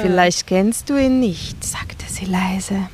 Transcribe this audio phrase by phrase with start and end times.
[0.00, 2.88] Vielleicht kennst du ihn nicht, sagte sie leise.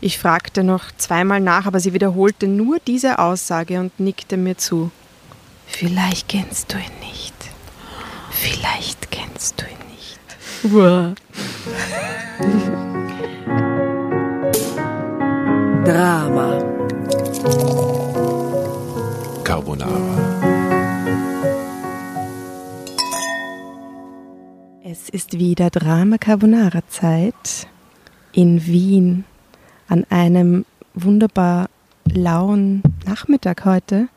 [0.00, 4.90] Ich fragte noch zweimal nach, aber sie wiederholte nur diese Aussage und nickte mir zu.
[5.66, 7.34] Vielleicht kennst du ihn nicht.
[8.30, 10.20] Vielleicht kennst du ihn nicht.
[15.84, 16.58] Drama.
[19.44, 20.27] Carbonara.
[24.90, 27.66] Es ist wieder Drama Carbonara Zeit
[28.32, 29.26] in Wien
[29.86, 30.64] an einem
[30.94, 31.68] wunderbar
[32.10, 34.08] lauen Nachmittag heute.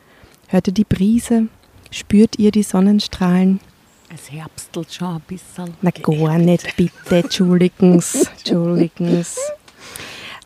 [0.48, 1.48] Hört ihr die Brise?
[1.90, 3.60] Spürt ihr die Sonnenstrahlen?
[4.16, 5.74] Es herbstelt schon ein bisschen.
[5.82, 9.38] Na gar nicht, bitte, entschuldigen's, entschuldigen's.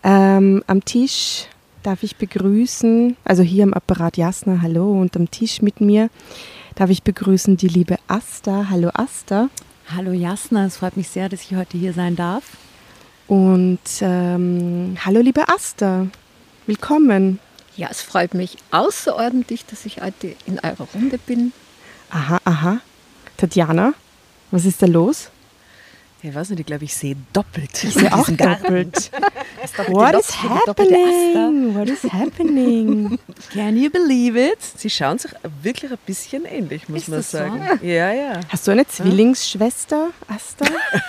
[0.03, 1.45] Ähm, am Tisch
[1.83, 6.09] darf ich begrüßen, also hier am Apparat Jasna, hallo, und am Tisch mit mir
[6.73, 8.69] darf ich begrüßen die liebe Asta.
[8.71, 9.49] Hallo Asta.
[9.93, 12.43] Hallo Jasna, es freut mich sehr, dass ich heute hier sein darf.
[13.27, 16.07] Und ähm, hallo liebe Asta,
[16.65, 17.39] willkommen.
[17.77, 21.53] Ja, es freut mich außerordentlich, dass ich heute in eurer Runde bin.
[22.09, 22.79] Aha, aha.
[23.37, 23.93] Tatjana,
[24.49, 25.29] was ist da los?
[26.27, 27.83] Ich weiß nicht, ich glaube, ich sehe doppelt.
[27.83, 29.11] Ich sehe auch doppelt.
[29.87, 31.75] What is happening?
[31.75, 33.19] What is happening?
[33.53, 34.57] Can you believe it?
[34.75, 35.31] Sie schauen sich
[35.61, 37.37] wirklich ein bisschen ähnlich, muss Ist man das so?
[37.37, 37.61] sagen.
[37.83, 38.39] Ja, ja.
[38.49, 40.65] Hast du eine Zwillingsschwester, Asta?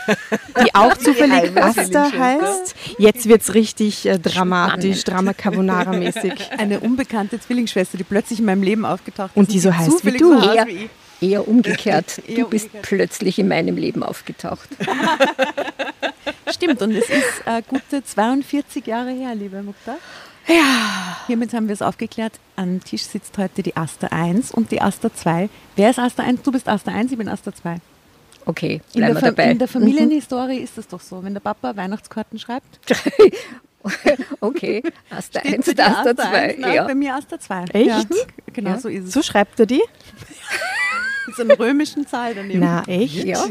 [0.62, 2.74] Die auch zufällig Asta heißt?
[2.98, 6.58] Jetzt wird es richtig äh, dramatisch, Drama Carbonara-mäßig.
[6.58, 9.36] Eine unbekannte Zwillingsschwester, die plötzlich in meinem Leben aufgetaucht ist.
[9.36, 10.34] Und die so heißt wie du.
[10.34, 10.66] Ja.
[10.66, 10.90] wie ich.
[11.20, 12.20] Eher umgekehrt.
[12.28, 14.68] Eher du bist plötzlich in meinem Leben aufgetaucht.
[16.50, 19.96] Stimmt, und es ist äh, gute 42 Jahre her, liebe Mukta.
[20.46, 21.16] Ja.
[21.26, 22.32] Hiermit haben wir es aufgeklärt.
[22.54, 25.48] Am Tisch sitzt heute die Asta 1 und die Asta 2.
[25.74, 26.42] Wer ist Asta 1?
[26.42, 27.78] Du bist Asta 1, ich bin Asta 2.
[28.44, 29.50] Okay, In bleiben der, wir dabei.
[29.50, 32.78] in der Familienhistorie ist es doch so, wenn der Papa Weihnachtskarten schreibt,
[34.40, 36.36] okay, Asta steht 1 für und Asta Asta 2.
[36.38, 36.84] 1, nein, Ja.
[36.84, 37.64] bei mir Asta 2.
[37.72, 37.86] Echt?
[37.88, 38.04] Ja,
[38.52, 38.78] genau Ja.
[38.78, 39.12] so ist es.
[39.14, 39.82] So schreibt er die?
[41.34, 42.60] So einer römischen Zahl daneben.
[42.60, 43.24] Na, echt?
[43.24, 43.44] Ja,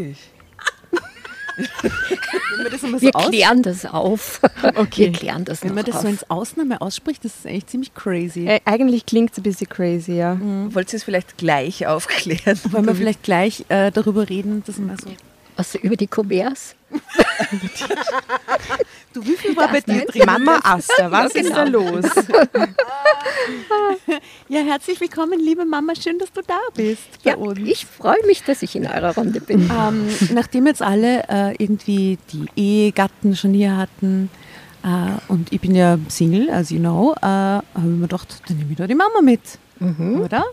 [1.58, 4.41] Wenn man das so wir klären das auf.
[4.75, 5.06] Okay.
[5.06, 6.02] Wir klären das Wenn man das auf.
[6.02, 8.46] so ins Ausnahme ausspricht, das ist eigentlich ziemlich crazy.
[8.47, 10.38] Äh, eigentlich klingt es ein bisschen crazy, ja.
[10.69, 12.59] Wollt ihr es vielleicht gleich aufklären?
[12.72, 15.08] Wollen wir vielleicht gleich äh, darüber reden, dass man so.
[15.58, 16.76] Was über die Kuverts?
[19.14, 20.24] Du, wie viel war bei dir drin?
[20.26, 21.80] Mama Asta, was Ja, ist da genau.
[21.92, 22.04] los?
[24.50, 25.94] Ja, herzlich willkommen, liebe Mama.
[25.96, 27.60] Schön, dass du da bist bei Ja, uns.
[27.64, 29.70] ich freue mich, dass ich in eurer Runde bin.
[29.72, 34.30] Ähm, nachdem jetzt alle äh, irgendwie die Ehegatten schon hier hatten
[34.84, 34.88] äh,
[35.32, 38.72] und ich bin ja Single, as you know, äh, habe ich mir gedacht, dann nehme
[38.72, 39.40] ich da die Mama mit.
[39.80, 40.44] Oder?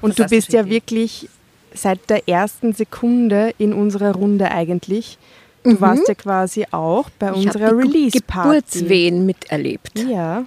[0.00, 1.28] Und Das du bist ja die- wirklich
[1.74, 5.18] seit der ersten Sekunde in unserer Runde eigentlich.
[5.62, 8.48] Du warst ja quasi auch bei Ich unserer Release-Party.
[8.48, 9.98] Geburtswehen miterlebt.
[9.98, 10.44] Ja.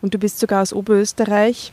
[0.00, 1.72] Und du bist sogar aus Oberösterreich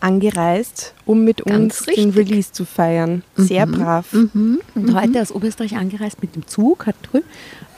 [0.00, 2.16] angereist, um mit Ganz uns den richtig.
[2.16, 3.22] Release zu feiern.
[3.36, 4.12] Sehr brav.
[4.12, 7.22] Und heute aus Oberösterreich angereist mit dem Zug, hat toll,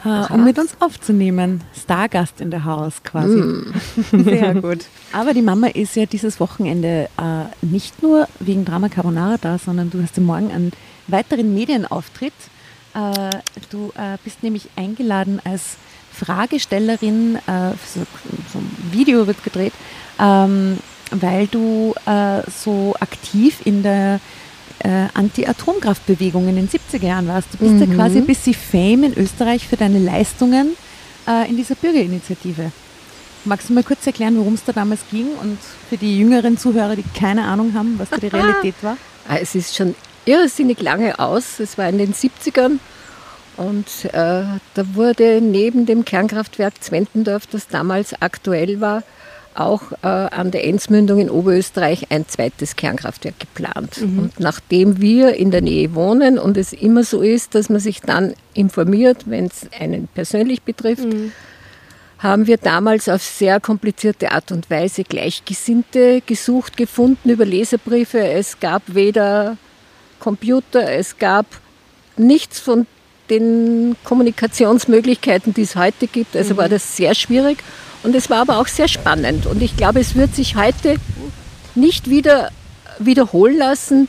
[0.04, 1.62] äh, um mit uns aufzunehmen.
[1.75, 3.42] Stargast in der Haus quasi.
[4.12, 4.84] Sehr gut.
[5.12, 9.91] Aber die Mama ist ja dieses Wochenende äh, nicht nur wegen Drama Carbonara da, sondern
[9.91, 10.72] du hast ja morgen einen
[11.06, 12.32] weiteren Medienauftritt.
[12.94, 13.31] Äh,
[13.70, 15.76] du äh, bist nämlich eingeladen als
[16.12, 18.00] Fragestellerin, äh, so,
[18.53, 19.72] so ein Video wird gedreht,
[20.19, 20.78] ähm,
[21.10, 24.20] weil du äh, so aktiv in der
[24.81, 27.49] äh, Anti-Atomkraftbewegung in den 70er Jahren warst.
[27.53, 30.77] Du bist ja quasi ein bisschen Fame in Österreich für deine Leistungen
[31.27, 32.71] äh, in dieser Bürgerinitiative.
[33.44, 35.59] Magst du mal kurz erklären, worum es da damals ging und
[35.89, 38.97] für die jüngeren Zuhörer, die keine Ahnung haben, was da die Realität war?
[39.28, 39.94] Ah, Es ist schon
[40.25, 41.60] irrsinnig lange aus.
[41.60, 42.78] Es war in den 70ern.
[43.56, 49.03] Und äh, da wurde neben dem Kernkraftwerk Zwentendorf, das damals aktuell war,
[49.58, 53.98] auch äh, an der Enzmündung in Oberösterreich ein zweites Kernkraftwerk geplant.
[54.02, 58.00] Und nachdem wir in der Nähe wohnen und es immer so ist, dass man sich
[58.00, 61.06] dann informiert, wenn es einen persönlich betrifft,
[62.18, 68.18] haben wir damals auf sehr komplizierte Art und Weise Gleichgesinnte gesucht, gefunden über Leserbriefe.
[68.18, 69.56] Es gab weder
[70.18, 71.47] Computer, es gab
[72.16, 72.86] nichts von
[73.30, 76.34] den Kommunikationsmöglichkeiten, die es heute gibt.
[76.36, 77.59] Also war das sehr schwierig
[78.03, 79.47] und es war aber auch sehr spannend.
[79.47, 80.97] Und ich glaube, es wird sich heute
[81.74, 82.50] nicht wieder
[82.98, 84.09] wiederholen lassen,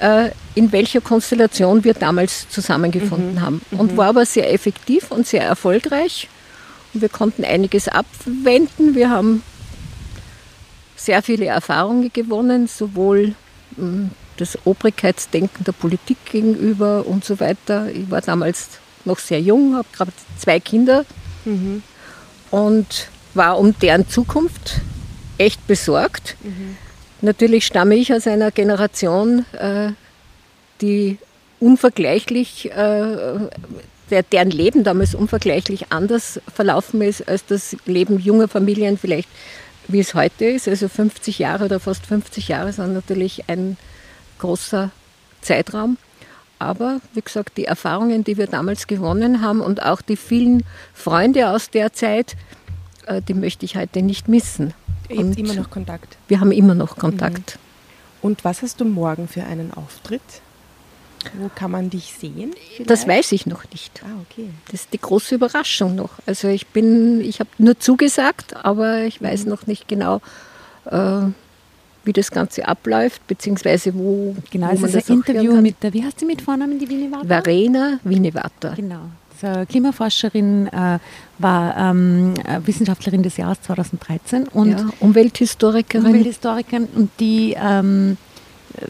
[0.00, 3.60] äh, in welcher Konstellation wir damals zusammengefunden haben.
[3.72, 6.28] Und war aber sehr effektiv und sehr erfolgreich.
[6.92, 8.94] Und wir konnten einiges abwenden.
[8.94, 9.42] Wir haben
[10.96, 13.34] sehr viele Erfahrungen gewonnen, sowohl
[13.76, 17.90] mh, das Obrigkeitsdenken der Politik gegenüber und so weiter.
[17.90, 18.68] Ich war damals
[19.04, 21.04] noch sehr jung, habe gerade zwei Kinder
[22.50, 24.80] und war um deren Zukunft
[25.38, 26.36] echt besorgt.
[27.20, 29.92] Natürlich stamme ich aus einer Generation, äh,
[30.80, 31.18] die
[31.60, 33.48] unvergleichlich, äh,
[34.10, 39.28] der, deren Leben damals unvergleichlich anders verlaufen ist als das Leben junger Familien vielleicht,
[39.88, 40.68] wie es heute ist.
[40.68, 43.78] Also 50 Jahre oder fast 50 Jahre sind natürlich ein
[44.38, 44.90] großer
[45.40, 45.96] Zeitraum.
[46.58, 51.48] Aber wie gesagt, die Erfahrungen, die wir damals gewonnen haben und auch die vielen Freunde
[51.50, 52.36] aus der Zeit,
[53.06, 54.74] äh, die möchte ich heute nicht missen.
[55.08, 56.16] Ihr habt immer noch Kontakt.
[56.28, 57.58] wir haben immer noch Kontakt.
[58.22, 60.22] Und was hast du morgen für einen Auftritt?
[61.34, 62.52] Wo kann man dich sehen?
[62.86, 63.08] Das vielleicht?
[63.08, 64.02] weiß ich noch nicht.
[64.04, 64.48] Ah, okay.
[64.70, 66.10] Das ist die große Überraschung noch.
[66.26, 70.20] Also ich bin, ich habe nur zugesagt, aber ich weiß noch nicht genau,
[70.86, 71.22] äh,
[72.04, 75.82] wie das Ganze abläuft, beziehungsweise wo, Genau, wo es man ist das ein Interview mit
[75.82, 77.26] der, wie heißt sie mit Vornamen, die Winnie Wagner?
[77.42, 78.74] Verena Winnewater.
[78.76, 79.10] Genau.
[79.44, 80.98] Eine Klimaforscherin, äh,
[81.38, 86.06] war ähm, äh, Wissenschaftlerin des Jahres 2013 und ja, Umwelthistorikerin.
[86.06, 88.16] Umwelthistorikerin und die ähm,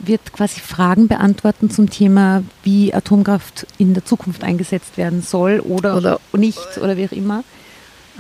[0.05, 5.97] wird quasi Fragen beantworten zum Thema, wie Atomkraft in der Zukunft eingesetzt werden soll oder,
[5.97, 7.45] Oder- nicht oder wie auch immer.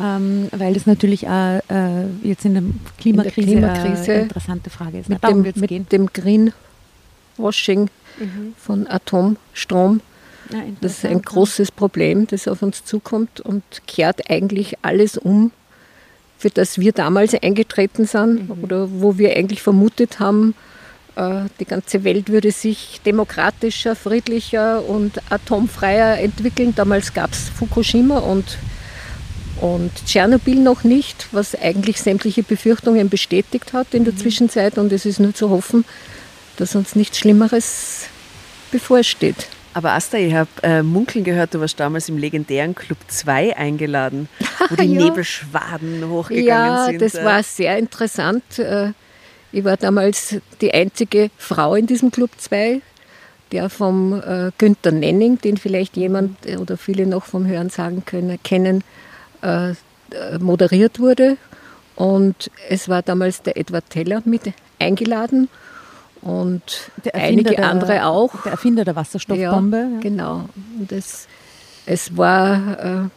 [0.02, 2.62] Ähm, weil das natürlich auch äh, jetzt in der
[2.98, 5.08] Klimakrise, Klimakrise eine interessante Frage ist.
[5.08, 5.86] mit, Darum dem, mit gehen.
[5.92, 7.88] dem Greenwashing
[8.58, 10.00] von Atomstrom.
[10.50, 15.52] Ja, Das ist ein großes Problem, das auf uns zukommt und kehrt eigentlich alles um,
[16.38, 20.54] für das wir damals eingetreten sind oder wo wir eigentlich vermutet haben,
[21.16, 26.74] äh, die ganze Welt würde sich demokratischer, friedlicher und atomfreier entwickeln.
[26.74, 28.58] Damals gab es Fukushima und,
[29.60, 34.76] und Tschernobyl noch nicht, was eigentlich sämtliche Befürchtungen bestätigt hat in der Zwischenzeit.
[34.76, 35.84] Und es ist nur zu hoffen,
[36.56, 38.06] dass uns nichts Schlimmeres
[38.70, 39.48] bevorsteht.
[39.74, 44.28] Aber Asta, ich habe äh, munkeln gehört, du warst damals im legendären Club 2 eingeladen,
[44.70, 45.02] wo die Ja.
[45.04, 47.02] Nebelschwaden hochgegangen Ja, sind.
[47.02, 47.24] das äh.
[47.24, 48.58] war sehr interessant.
[48.58, 48.92] Äh,
[49.52, 52.80] Ich war damals die einzige Frau in diesem Club 2,
[53.52, 58.04] der vom äh, Günther Nenning, den vielleicht jemand äh, oder viele noch vom Hören sagen
[58.04, 58.82] können, kennen,
[59.42, 59.74] äh,
[60.38, 61.36] moderiert wurde.
[61.96, 64.42] Und es war damals der Edward Teller mit
[64.78, 65.48] eingeladen
[66.24, 68.42] und einige der- andere auch.
[68.42, 69.76] Der Erfinder der Wasserstoffbombe.
[69.94, 70.48] Ja, genau.
[70.78, 71.28] Und es,
[71.86, 73.10] es war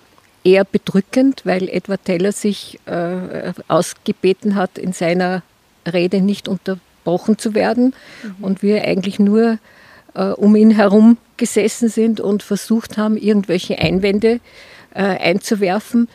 [0.43, 5.41] äh, eher bedrückend, weil Edward Teller sich äh, ausgebeten hat, in seiner
[5.91, 7.93] Rede nicht unterbrochen zu werden.
[8.41, 9.57] Und wir eigentlich nur
[10.13, 14.39] äh, um ihn herum gesessen sind und versucht haben, irgendwelche Einwände
[14.93, 16.09] äh, einzuwerfen.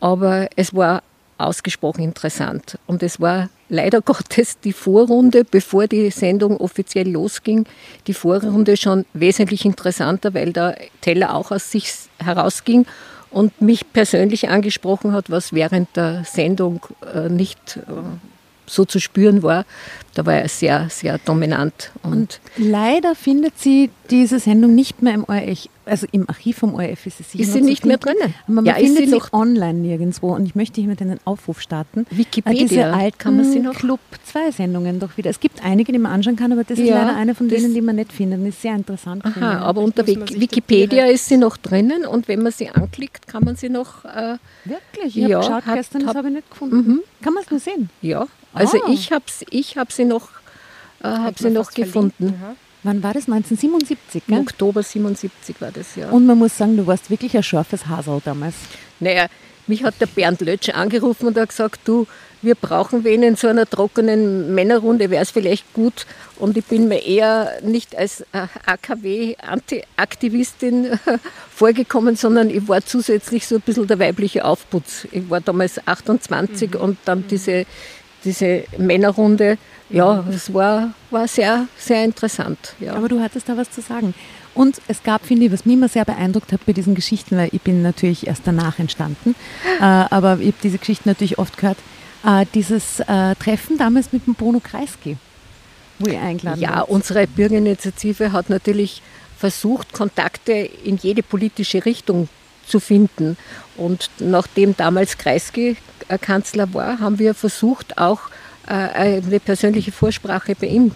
[0.00, 1.02] Aber es war
[1.38, 2.78] ausgesprochen interessant.
[2.86, 7.66] Und es war leider Gottes die Vorrunde, bevor die Sendung offiziell losging,
[8.06, 12.86] die Vorrunde schon wesentlich interessanter, weil der Teller auch aus sich herausging
[13.30, 17.80] und mich persönlich angesprochen hat, was während der Sendung äh, nicht äh,
[18.72, 19.64] so zu spüren war.
[20.14, 21.90] Da war er sehr, sehr dominant.
[22.02, 26.74] Und, Und leider findet sie diese Sendung nicht mehr im ORF, also im Archiv vom
[26.74, 28.34] ORF ist sie Ist sie nicht mehr drinnen?
[28.44, 31.18] Aber man Ja, ist findet sie sie noch- online nirgendwo und ich möchte hiermit einen
[31.24, 32.06] Aufruf starten.
[32.10, 35.30] Wikipedia, Äh, Diese alten kann man sie noch- Club 2 Sendungen doch wieder.
[35.30, 37.60] Es gibt einige, die man anschauen kann, aber das ist Ja, leider eine von das-
[37.62, 38.38] denen, die man nicht findet.
[38.40, 39.24] Und ist sehr interessant.
[39.24, 43.56] Aha, aber unter Wikipedia ist sie noch drinnen und wenn man sie anklickt, kann man
[43.56, 45.16] sie noch, äh, Wirklich?
[45.16, 46.76] Ich Ja, habe geschaut hab- gestern, das hab- habe ich nicht gefunden.
[46.76, 47.00] Mhm.
[47.22, 47.88] Kann man es nur sehen?
[48.02, 48.26] ja.
[48.54, 48.90] Also Ah.
[48.90, 50.28] ich habe ich hab sie noch,
[51.02, 52.34] äh, hab sie noch gefunden.
[52.84, 53.28] Wann war das?
[53.28, 54.42] 1977, Im gell?
[54.42, 56.10] Oktober 77 war das, ja.
[56.10, 58.56] Und man muss sagen, du warst wirklich ein scharfes Hasel damals.
[58.98, 59.26] Naja,
[59.68, 62.08] mich hat der Bernd Lötsch angerufen und hat gesagt, du,
[62.42, 66.06] wir brauchen wen in so einer trockenen Männerrunde, wäre es vielleicht gut.
[66.40, 70.98] Und ich bin mir eher nicht als äh, AKW-Anti-Aktivistin
[71.54, 75.06] vorgekommen, sondern ich war zusätzlich so ein bisschen der weibliche Aufputz.
[75.12, 77.64] Ich war damals 28 und dann diese,
[78.24, 79.58] diese Männerrunde.
[79.90, 82.74] Ja, es war, war sehr, sehr interessant.
[82.80, 82.94] Ja.
[82.94, 84.14] Aber du hattest da was zu sagen.
[84.54, 87.48] Und es gab, finde ich, was mich immer sehr beeindruckt hat bei diesen Geschichten, weil
[87.52, 89.34] ich bin natürlich erst danach entstanden,
[89.80, 91.78] äh, aber ich habe diese Geschichten natürlich oft gehört,
[92.24, 95.16] äh, dieses äh, Treffen damals mit dem Bruno Kreisky,
[95.98, 96.90] wo ihr eingeladen Ja, wart.
[96.90, 99.02] unsere Bürgerinitiative hat natürlich
[99.38, 102.28] versucht, Kontakte in jede politische Richtung
[102.66, 103.36] zu finden.
[103.76, 105.76] Und nachdem damals Kreisky
[106.20, 108.20] Kanzler war, haben wir versucht, auch
[108.66, 110.92] äh, eine persönliche Vorsprache bei ihm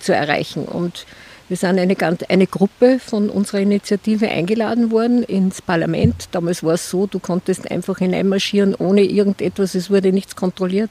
[0.00, 0.64] zu erreichen.
[0.64, 1.06] Und
[1.48, 1.96] wir sind eine,
[2.28, 6.28] eine Gruppe von unserer Initiative eingeladen worden ins Parlament.
[6.32, 10.90] Damals war es so, du konntest einfach hineinmarschieren ohne irgendetwas, es wurde nichts kontrolliert.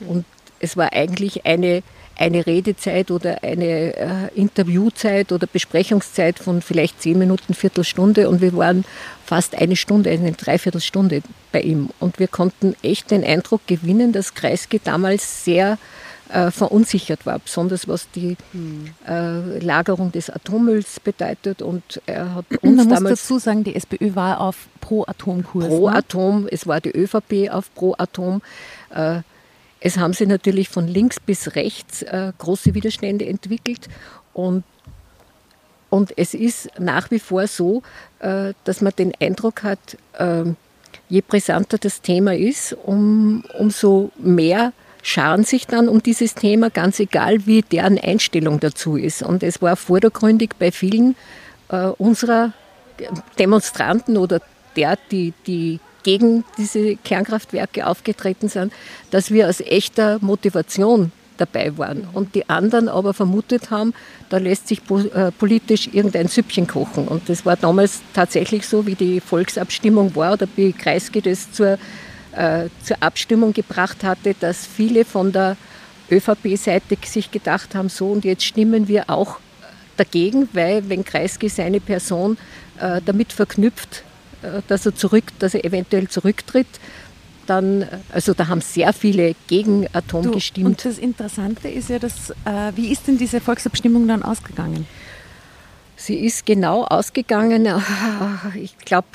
[0.00, 0.24] Und
[0.58, 1.82] es war eigentlich eine,
[2.16, 8.56] eine Redezeit oder eine äh, Interviewzeit oder Besprechungszeit von vielleicht zehn Minuten, Viertelstunde und wir
[8.56, 8.84] waren
[9.24, 11.90] fast eine Stunde, eine Dreiviertelstunde bei ihm.
[12.00, 15.78] Und wir konnten echt den Eindruck gewinnen, dass Kreisky damals sehr
[16.28, 18.36] äh, verunsichert war, besonders was die
[19.08, 21.62] äh, Lagerung des Atommülls bedeutet.
[21.62, 25.68] Und er hat uns Man muss damals dazu sagen, die SPÖ war auf Pro-Atom-Kurs.
[25.68, 26.48] pro ne?
[26.50, 28.42] Es war die ÖVP auf pro Atom.
[28.94, 29.20] Äh,
[29.84, 33.88] es haben sich natürlich von links bis rechts äh, große Widerstände entwickelt
[34.32, 34.64] und
[35.90, 37.82] und es ist nach wie vor so,
[38.18, 39.78] äh, dass man den Eindruck hat,
[40.18, 40.56] ähm,
[41.08, 44.72] je brisanter das Thema ist, um, umso mehr
[45.02, 49.22] scharen sich dann um dieses Thema, ganz egal wie deren Einstellung dazu ist.
[49.22, 51.14] Und es war vordergründig bei vielen
[51.68, 52.54] äh, unserer
[53.38, 54.40] Demonstranten oder
[54.74, 58.72] der, die, die gegen diese Kernkraftwerke aufgetreten sind,
[59.10, 63.92] dass wir aus echter Motivation dabei waren und die anderen aber vermutet haben,
[64.28, 67.08] da lässt sich äh, politisch irgendein Süppchen kochen.
[67.08, 71.78] Und das war damals tatsächlich so, wie die Volksabstimmung war oder wie Kreisky das zur,
[72.36, 75.56] äh, zur Abstimmung gebracht hatte, dass viele von der
[76.10, 79.38] ÖVP-Seite sich gedacht haben, so und jetzt stimmen wir auch
[79.96, 82.36] dagegen, weil wenn Kreisky seine Person
[82.80, 84.04] äh, damit verknüpft,
[84.68, 86.66] dass er zurück, dass er eventuell zurücktritt,
[87.46, 90.66] dann, also da haben sehr viele gegen Atom Du, gestimmt.
[90.66, 94.86] und das Interessante ist ja, dass, äh, wie ist denn diese Volksabstimmung dann ausgegangen?
[95.96, 97.78] Sie ist genau ausgegangen, äh,
[98.56, 99.08] ich glaube,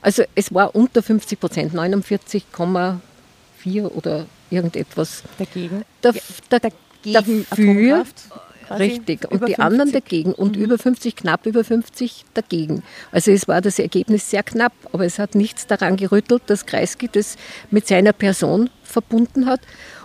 [0.00, 3.00] also es war unter 50 Prozent, 49,4
[3.84, 5.22] oder irgendetwas.
[5.38, 5.84] Dagegen?
[6.00, 6.12] Da,
[6.48, 8.28] da, Dagegen dafür, Atomkraft?
[8.76, 8.82] Quasi?
[8.90, 10.02] richtig, und die anderen 50?
[10.02, 10.62] dagegen und Mhm.
[10.62, 12.82] über 50, knapp über 50 dagegen.
[13.10, 17.08] Also es war das Ergebnis sehr knapp, aber es hat nichts daran gerüttelt, dass Kreisky
[17.10, 17.36] das
[17.70, 19.60] mit seiner Person verbunden hat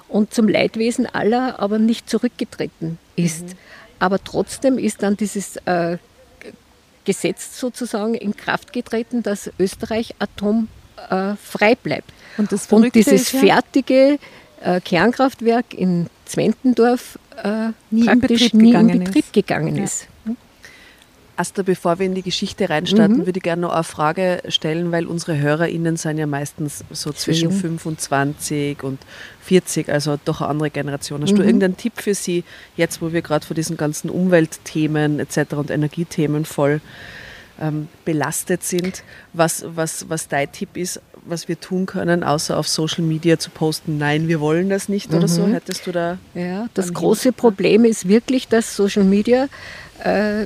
[0.07, 3.43] und zum Leidwesen aller aber nicht zurückgetreten ist.
[3.43, 3.53] Mhm.
[3.99, 5.97] Aber trotzdem ist dann dieses äh,
[7.05, 12.11] Gesetz sozusagen in Kraft getreten, dass Österreich atomfrei äh, bleibt.
[12.37, 14.19] Und das Und dieses ist ja, fertige
[14.61, 19.33] äh, Kernkraftwerk in Zwentendorf äh, Nie in Betrieb nie gegangen in Betrieb ist.
[19.33, 19.83] gegangen Ja.
[19.83, 20.07] ist.
[21.39, 23.25] Asta, bevor wir in die Geschichte reinstarten, Mhm.
[23.27, 27.51] würde ich gerne noch eine Frage stellen, weil unsere HörerInnen sind ja meistens so zwischen
[27.51, 27.59] jung.
[27.59, 28.97] 25 und
[29.43, 31.21] 40, also doch eine andere Generation.
[31.21, 31.47] Hast du Mhm.
[31.47, 32.43] irgendeinen Tipp für sie,
[32.75, 35.53] jetzt wo wir gerade vor diesen ganzen Umweltthemen etc.
[35.57, 36.81] und Energiethemen voll
[37.59, 42.67] ähm, belastet sind, was, was, was dein Tipp ist, was wir tun können, außer auf
[42.67, 45.43] Social Media zu posten, nein, wir wollen das nicht oder so?
[45.47, 45.53] Mhm.
[45.53, 49.47] Hättest du da Ja, das große Hin- Problem ist wirklich, dass Social Media
[50.03, 50.45] äh,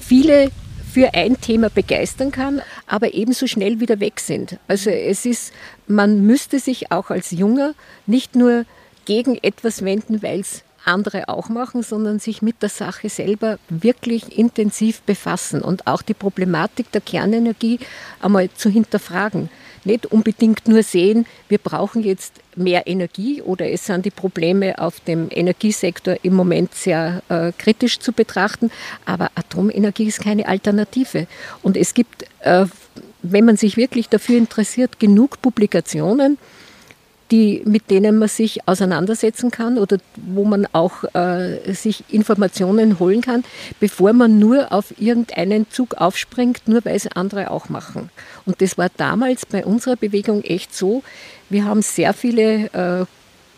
[0.00, 0.50] viele
[0.92, 4.58] für ein Thema begeistern kann, aber ebenso schnell wieder weg sind.
[4.66, 5.52] Also es ist,
[5.86, 7.74] man müsste sich auch als Junger
[8.06, 8.64] nicht nur
[9.04, 14.38] gegen etwas wenden, weil es andere auch machen, sondern sich mit der Sache selber wirklich
[14.38, 17.78] intensiv befassen und auch die Problematik der Kernenergie
[18.20, 19.48] einmal zu hinterfragen.
[19.84, 24.98] Nicht unbedingt nur sehen, wir brauchen jetzt mehr Energie oder es sind die Probleme auf
[25.00, 28.72] dem Energiesektor im Moment sehr äh, kritisch zu betrachten,
[29.04, 31.28] aber Atomenergie ist keine Alternative.
[31.62, 32.66] Und es gibt, äh,
[33.22, 36.36] wenn man sich wirklich dafür interessiert, genug Publikationen,
[37.30, 43.20] die, mit denen man sich auseinandersetzen kann oder wo man auch äh, sich Informationen holen
[43.20, 43.44] kann,
[43.80, 48.10] bevor man nur auf irgendeinen Zug aufspringt, nur weil es andere auch machen.
[48.44, 51.02] Und das war damals bei unserer Bewegung echt so.
[51.48, 53.06] Wir haben sehr viele äh,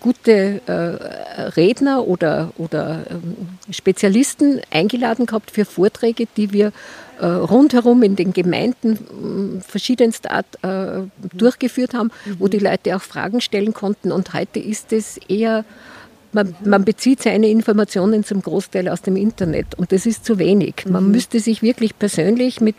[0.01, 3.37] gute äh, Redner oder, oder ähm,
[3.71, 6.73] Spezialisten eingeladen gehabt für Vorträge, die wir
[7.21, 13.03] äh, rundherum in den Gemeinden äh, verschiedenster Art äh, durchgeführt haben, wo die Leute auch
[13.03, 14.13] Fragen stellen konnten.
[14.13, 15.65] Und heute ist es eher,
[16.33, 20.85] man, man bezieht seine Informationen zum Großteil aus dem Internet und das ist zu wenig.
[20.89, 22.77] Man müsste sich wirklich persönlich mit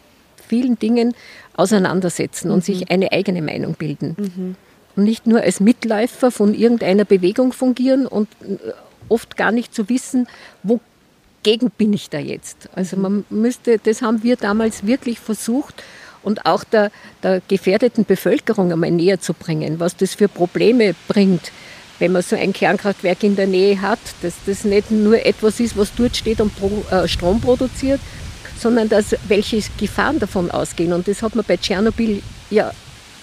[0.48, 1.14] vielen Dingen
[1.56, 4.56] auseinandersetzen und sich eine eigene Meinung bilden.
[5.00, 8.74] Und nicht nur als Mitläufer von irgendeiner Bewegung fungieren und äh,
[9.08, 10.28] oft gar nicht zu wissen,
[10.62, 12.68] wogegen bin ich da jetzt.
[12.76, 15.82] Also man müsste, das haben wir damals wirklich versucht
[16.22, 16.92] und auch der,
[17.24, 21.54] der gefährdeten Bevölkerung einmal näher zu bringen, was das für Probleme bringt,
[22.00, 25.78] wenn man so ein Kernkraftwerk in der Nähe hat, dass das nicht nur etwas ist,
[25.78, 26.52] was dort steht und
[26.92, 28.02] äh, Strom produziert,
[28.60, 30.92] sondern dass welche Gefahren davon ausgehen.
[30.92, 32.74] Und das hat man bei Tschernobyl ja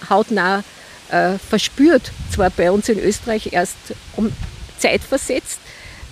[0.09, 0.63] hautnah
[1.11, 2.11] äh, verspürt.
[2.31, 3.77] Zwar bei uns in Österreich erst
[4.15, 4.31] um
[4.77, 5.59] Zeit versetzt,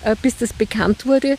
[0.04, 1.38] äh, bis das bekannt wurde,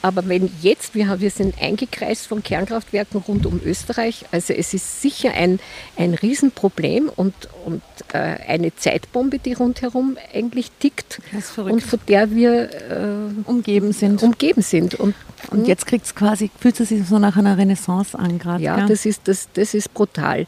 [0.00, 4.72] aber wenn jetzt, wir, haben, wir sind eingekreist von Kernkraftwerken rund um Österreich, also es
[4.72, 5.58] ist sicher ein,
[5.96, 7.34] ein Riesenproblem und,
[7.64, 11.20] und äh, eine Zeitbombe, die rundherum eigentlich tickt
[11.56, 14.22] und von der wir äh, umgeben sind.
[14.22, 14.94] Umgeben sind.
[14.94, 15.16] Und,
[15.50, 18.62] und jetzt kriegt es quasi, fühlt es sich so nach einer Renaissance an gerade.
[18.62, 20.46] Ja, das ist, das, das ist brutal.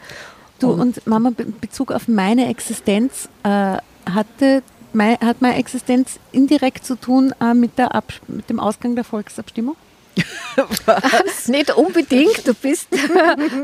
[0.61, 4.62] Du und, Mama, in Bezug auf meine Existenz, äh, hatte
[4.93, 7.90] mein, hat meine Existenz indirekt zu tun äh, mit, der
[8.29, 9.76] mit dem Ausgang der Volksabstimmung?
[10.85, 11.49] Was?
[11.49, 12.47] Nicht unbedingt.
[12.47, 12.88] Du bist,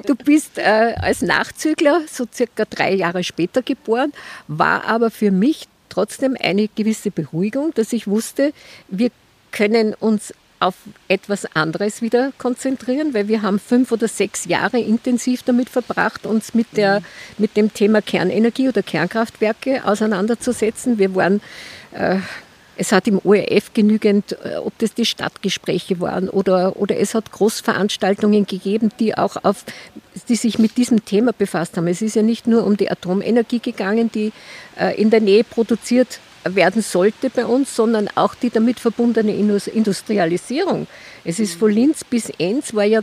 [0.07, 4.13] du bist äh, als Nachzügler so circa drei Jahre später geboren,
[4.49, 8.53] war aber für mich trotzdem eine gewisse Beruhigung, dass ich wusste,
[8.89, 9.11] wir
[9.51, 10.75] können uns auf
[11.09, 16.55] etwas anderes wieder konzentrieren, weil wir haben fünf oder sechs Jahre intensiv damit verbracht, uns
[16.55, 17.03] mit, der,
[17.39, 20.99] mit dem Thema Kernenergie oder Kernkraftwerke auseinanderzusetzen.
[20.99, 21.41] Wir waren
[21.93, 22.19] äh,
[22.77, 27.33] es hat im ORF genügend, äh, ob das die Stadtgespräche waren oder, oder es hat
[27.33, 29.65] Großveranstaltungen gegeben, die auch auf,
[30.29, 31.87] die sich mit diesem Thema befasst haben.
[31.89, 34.33] Es ist ja nicht nur um die Atomenergie gegangen, die
[34.79, 36.21] äh, in der Nähe produziert
[36.55, 40.87] werden sollte bei uns, sondern auch die damit verbundene Industrialisierung.
[41.25, 43.01] Es ist von Linz bis Enz war ja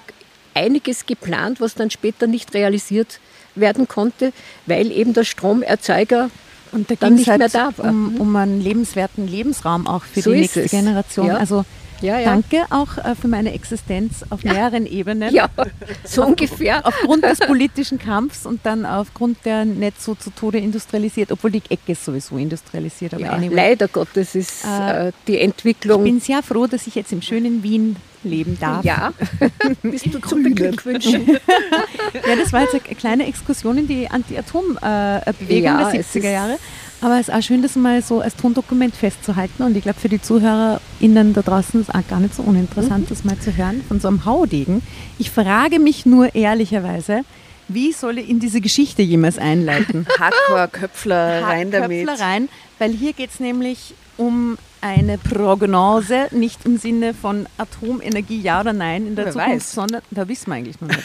[0.53, 3.19] einiges geplant, was dann später nicht realisiert
[3.55, 4.33] werden konnte,
[4.65, 6.29] weil eben der Stromerzeuger
[6.71, 7.89] und da dann nicht halt mehr da war.
[7.89, 10.71] Um, um, einen lebenswerten Lebensraum auch für so die nächste es.
[10.71, 11.27] Generation.
[11.27, 11.37] Ja.
[11.37, 11.65] Also
[12.03, 12.25] ja, ja.
[12.25, 15.33] Danke auch äh, für meine Existenz auf mehreren Ebenen.
[15.33, 15.49] Ja,
[16.03, 16.85] so ungefähr.
[16.85, 21.63] Aufgrund des politischen Kampfs und dann aufgrund der nicht so zu Tode industrialisiert, obwohl die
[21.69, 23.13] Ecke ist sowieso industrialisiert.
[23.13, 23.55] Aber ja, anyway.
[23.55, 26.05] Leider Gottes ist äh, äh, die Entwicklung.
[26.05, 28.83] Ich bin sehr froh, dass ich jetzt im schönen Wien leben darf.
[28.83, 29.13] Ja,
[29.81, 31.27] bist du zu beglückwünschen.
[31.27, 36.57] ja, das war jetzt eine kleine Exkursion in die Anti-Atom-Bewegung ja, der 70er Jahre.
[37.03, 39.63] Aber es ist auch schön, das mal so als Tondokument festzuhalten.
[39.63, 43.05] Und ich glaube, für die ZuhörerInnen da draußen ist es auch gar nicht so uninteressant,
[43.05, 43.09] mhm.
[43.09, 44.81] das mal zu hören von so einem Haudegen.
[45.19, 47.23] Ich frage mich nur ehrlicherweise,
[47.67, 50.07] wie soll ich in diese Geschichte jemals einleiten?
[50.19, 52.07] Hardcore Köpfler rein damit.
[52.07, 52.47] Köpfler rein,
[52.79, 58.71] weil hier geht es nämlich um eine Prognose, nicht im Sinne von Atomenergie ja oder
[58.71, 59.71] nein in der Wer Zukunft, weiß.
[59.73, 61.03] sondern da wissen wir eigentlich noch nicht.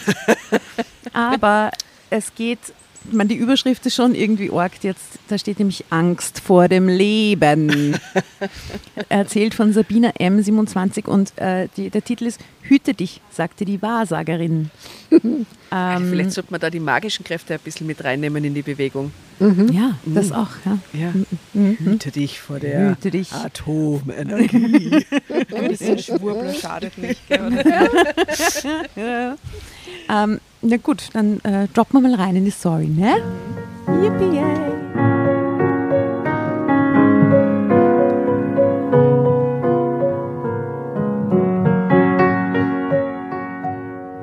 [1.13, 1.73] Aber
[2.11, 2.61] es geht
[3.07, 4.73] ich meine, die Überschrift ist schon irgendwie arg.
[4.83, 7.97] Jetzt, da steht nämlich Angst vor dem Leben.
[9.09, 14.71] Erzählt von Sabina M27 und äh, die, der Titel ist Hüte dich, sagte die Wahrsagerin.
[15.11, 19.13] ähm, Vielleicht sollte man da die magischen Kräfte ein bisschen mit reinnehmen in die Bewegung.
[19.39, 19.71] Mhm.
[19.73, 20.35] Ja, das mhm.
[20.35, 20.51] auch.
[20.65, 20.79] Ja.
[20.93, 21.13] ja.
[21.55, 21.79] Mhm.
[21.79, 23.33] Hüte dich vor der Hüte dich.
[23.33, 25.07] Atomenergie.
[25.55, 27.23] ein bisschen Schwurbler schadet nicht.
[27.31, 29.37] ja.
[30.09, 33.23] Ähm, na gut, dann äh, droppen wir mal rein in die Story, ne?
[34.03, 34.43] Yippie!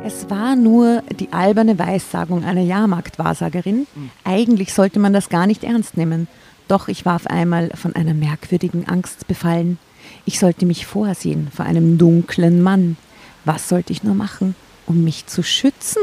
[0.03, 3.87] Es war nur die alberne Weissagung einer Jahrmarktwahrsagerin.
[4.23, 6.27] Eigentlich sollte man das gar nicht ernst nehmen.
[6.67, 9.77] Doch ich war auf einmal von einer merkwürdigen Angst befallen.
[10.25, 12.97] Ich sollte mich vorsehen vor einem dunklen Mann.
[13.45, 16.01] Was sollte ich nur machen, um mich zu schützen?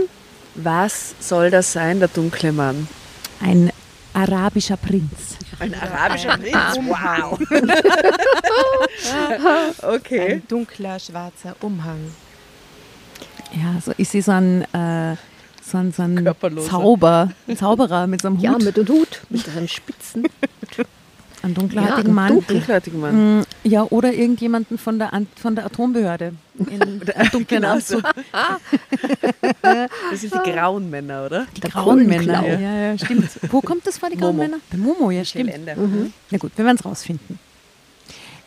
[0.54, 2.88] Was soll das sein, der dunkle Mann?
[3.40, 3.72] Ein
[4.12, 5.36] arabischer Prinz.
[5.58, 6.78] Ein arabischer Prinz?
[6.86, 7.38] Wow.
[9.82, 10.34] okay.
[10.34, 12.12] Ein dunkler, schwarzer Umhang.
[13.52, 15.16] Ja, so ich sehe so einen, äh,
[15.62, 16.28] so einen, so einen
[16.68, 18.44] Zauber, Zauberer mit so einem Hut.
[18.44, 20.26] Ja, mit einem Hut, mit einem Spitzen.
[21.42, 22.28] Ein dunkelhäutiger ja, Mann.
[22.28, 23.40] Dunkelhäutiger Mann.
[23.40, 26.34] Mm, ja, oder irgendjemanden von der, von der Atombehörde.
[26.58, 27.00] In
[27.32, 28.02] dunklen genau Anzug.
[29.62, 31.46] das sind die grauen Männer, oder?
[31.56, 32.46] Die der grauen Männer.
[32.46, 32.58] Ja.
[32.58, 33.28] ja, ja, stimmt.
[33.50, 34.48] Wo kommt das vor, die grauen Momo.
[34.48, 34.62] Männer?
[34.70, 35.52] Bei Momo, ja, stimmt.
[35.76, 36.12] Mhm.
[36.30, 37.38] Na gut, wir werden es rausfinden.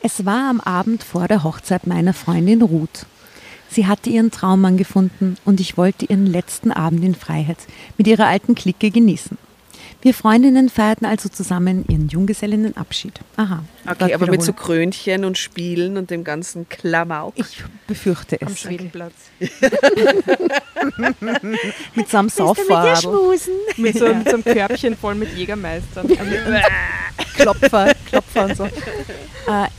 [0.01, 3.05] Es war am Abend vor der Hochzeit meiner Freundin Ruth.
[3.69, 7.57] Sie hatte ihren Traummann gefunden und ich wollte ihren letzten Abend in Freiheit
[7.97, 9.37] mit ihrer alten Clique genießen.
[10.05, 13.21] Wir Freundinnen feierten also zusammen ihren Junggesellinnenabschied.
[13.37, 13.63] Aha.
[13.89, 17.33] Okay, aber mit so Krönchen und Spielen und dem ganzen Klamauk.
[17.37, 18.47] Ich befürchte es.
[18.47, 19.13] Am Schwedenplatz.
[21.95, 23.39] mit so einem Sauffadel.
[23.77, 26.07] Mit so, mit so einem Körbchen voll mit Jägermeistern.
[27.33, 28.65] Klopfer, Klopfer und so.
[28.65, 28.69] Äh,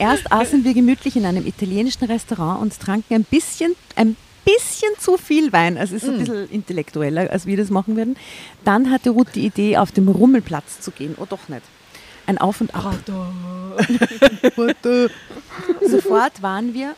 [0.01, 5.19] erst aßen wir gemütlich in einem italienischen Restaurant und tranken ein bisschen, ein bisschen zu
[5.19, 6.13] viel Wein, also es ist mm.
[6.13, 8.17] ein bisschen intellektueller, als wir das machen würden.
[8.65, 11.17] Dann hatte Ruth die Idee, auf dem Rummelplatz zu gehen.
[11.19, 11.63] Oh, doch nicht.
[12.27, 12.95] Ein Auf und Ab.
[15.87, 16.95] Sofort waren wir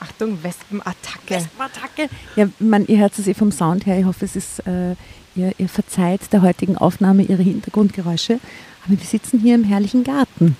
[0.00, 1.36] Achtung, Wespenattacke.
[1.36, 2.08] Wespenattacke.
[2.36, 3.98] Ja, man, ihr hört es eh vom Sound her.
[3.98, 4.96] Ich hoffe, es ist, äh,
[5.34, 8.38] ihr, ihr, verzeiht der heutigen Aufnahme ihre Hintergrundgeräusche.
[8.84, 10.56] Aber wir sitzen hier im herrlichen Garten.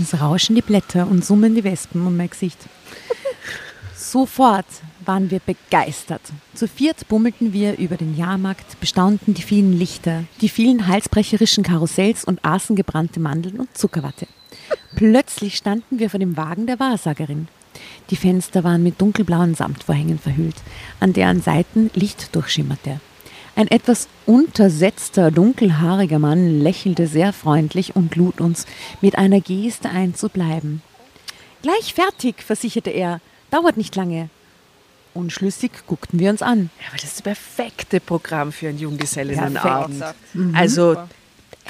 [0.00, 2.58] Es rauschen die Blätter und summen die Wespen um mein Gesicht.
[4.02, 4.66] Sofort
[5.04, 6.20] waren wir begeistert.
[6.54, 12.24] Zu viert bummelten wir über den Jahrmarkt, bestaunten die vielen Lichter, die vielen halsbrecherischen Karussells
[12.24, 14.26] und aßen gebrannte Mandeln und Zuckerwatte.
[14.96, 17.46] Plötzlich standen wir vor dem Wagen der Wahrsagerin.
[18.10, 20.56] Die Fenster waren mit dunkelblauen Samtvorhängen verhüllt,
[20.98, 23.00] an deren Seiten Licht durchschimmerte.
[23.54, 28.66] Ein etwas untersetzter, dunkelhaariger Mann lächelte sehr freundlich und lud uns
[29.00, 30.82] mit einer Geste ein zu bleiben.
[31.62, 33.20] Gleich fertig, versicherte er,
[33.52, 34.28] dauert nicht lange.
[35.14, 36.70] Unschlüssig guckten wir uns an.
[36.80, 40.02] Ja, aber das ist das perfekte Programm für einen Junggesellinnenabend.
[40.54, 40.96] Also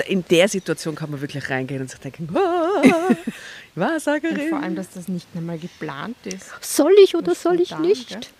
[0.08, 2.82] in der Situation kann man wirklich reingehen und sich denken, ah,
[3.74, 4.38] Wahrsagerin.
[4.38, 6.46] Und vor allem, dass das nicht einmal geplant ist.
[6.60, 8.30] Soll ich oder soll ich spontan, nicht?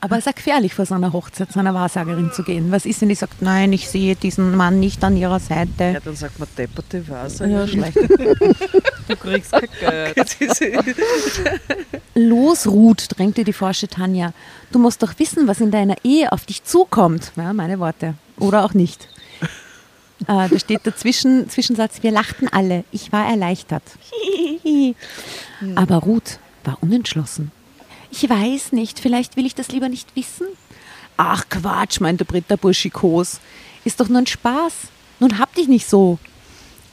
[0.00, 2.70] Aber es ist ja gefährlich, vor so einer Hochzeit zu einer Wahrsagerin zu gehen.
[2.70, 6.00] Was ist, wenn die sagt, nein, ich sehe diesen Mann nicht an ihrer Ja, Seite?
[6.04, 7.68] dann sagt man depperte Wahrsagerin.
[7.68, 7.96] schlecht.
[9.08, 10.16] Du kriegst kein Geld.
[10.16, 10.62] Das ist-
[12.14, 14.32] Los, Ruth, drängte die forsche Tanja.
[14.70, 17.32] Du musst doch wissen, was in deiner Ehe auf dich zukommt.
[17.36, 18.14] Ja, meine Worte.
[18.38, 19.08] Oder auch nicht.
[20.22, 22.84] Äh, da steht der Zwischen Zwischensatz, wir lachten alle.
[22.92, 23.82] Ich war erleichtert.
[25.74, 27.50] Aber Ruth war unentschlossen.
[28.10, 30.46] Ich weiß nicht, vielleicht will ich das lieber nicht wissen.
[31.16, 33.40] Ach Quatsch, meinte Britta burschikos.
[33.84, 34.72] Ist doch nur ein Spaß.
[35.20, 36.18] Nun hab dich nicht so.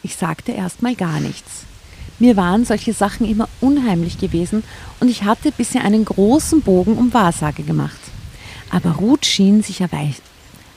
[0.01, 1.63] Ich sagte erst mal gar nichts.
[2.19, 4.63] Mir waren solche Sachen immer unheimlich gewesen
[4.99, 7.99] und ich hatte bisher einen großen Bogen um Wahrsage gemacht.
[8.69, 10.15] Aber Ruth schien sich, erweich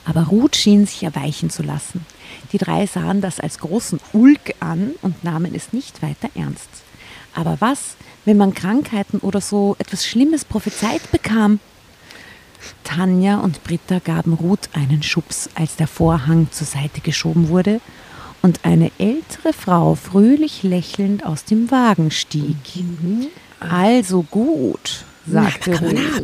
[0.05, 2.05] aber Ruth schien sich erweichen zu lassen.
[2.53, 6.69] Die drei sahen das als großen Ulk an und nahmen es nicht weiter ernst.
[7.33, 11.59] Aber was, wenn man Krankheiten oder so etwas Schlimmes prophezeit bekam?
[12.83, 17.81] Tanja und Britta gaben Ruth einen Schubs, als der Vorhang zur Seite geschoben wurde
[18.41, 22.55] und eine ältere Frau fröhlich lächelnd aus dem Wagen stieg.
[23.59, 26.23] Also gut, sagte Ruth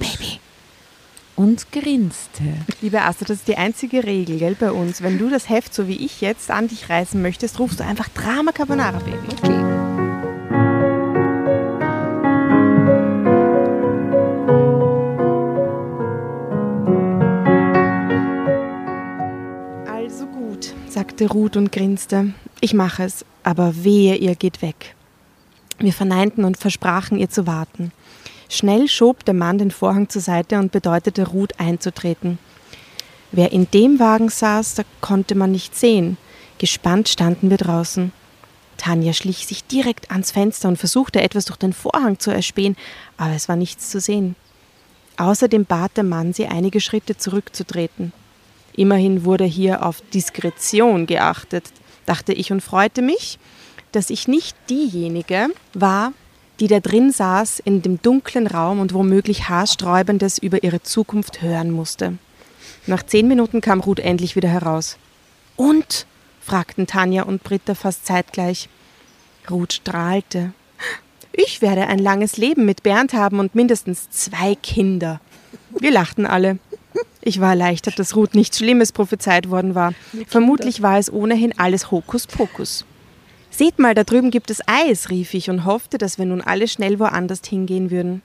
[1.39, 2.43] und grinste.
[2.81, 5.01] Liebe Astrid, das ist die einzige Regel, gell, bei uns.
[5.01, 8.09] Wenn du das Heft, so wie ich jetzt, an dich reißen möchtest, rufst du einfach
[8.09, 9.17] Drama Carbonara, Baby.
[9.37, 9.55] Okay.
[19.87, 22.33] Also gut, sagte Ruth und grinste.
[22.59, 24.93] Ich mache es, aber wehe, ihr geht weg.
[25.77, 27.93] Wir verneinten und versprachen, ihr zu warten.
[28.51, 32.39] Schnell schob der Mann den Vorhang zur Seite und bedeutete Ruth einzutreten.
[33.31, 36.17] Wer in dem Wagen saß, da konnte man nicht sehen.
[36.57, 38.11] Gespannt standen wir draußen.
[38.77, 42.75] Tanja schlich sich direkt ans Fenster und versuchte etwas durch den Vorhang zu erspähen,
[43.17, 44.35] aber es war nichts zu sehen.
[45.17, 48.13] Außerdem bat der Mann sie, einige Schritte zurückzutreten.
[48.73, 51.65] Immerhin wurde hier auf Diskretion geachtet,
[52.05, 53.37] dachte ich und freute mich,
[53.91, 56.13] dass ich nicht diejenige war,
[56.59, 61.71] die da drin saß in dem dunklen Raum und womöglich Haarsträubendes über ihre Zukunft hören
[61.71, 62.17] musste.
[62.87, 64.97] Nach zehn Minuten kam Ruth endlich wieder heraus.
[65.55, 66.05] Und?
[66.41, 68.69] fragten Tanja und Britta fast zeitgleich.
[69.49, 70.53] Ruth strahlte.
[71.31, 75.21] Ich werde ein langes Leben mit Bernd haben und mindestens zwei Kinder.
[75.79, 76.57] Wir lachten alle.
[77.21, 79.93] Ich war erleichtert, dass Ruth nichts Schlimmes prophezeit worden war.
[80.27, 82.85] Vermutlich war es ohnehin alles Hokuspokus.
[83.59, 86.65] Seht mal, da drüben gibt es Eis, rief ich und hoffte, dass wir nun alle
[86.69, 88.21] schnell woanders hingehen würden.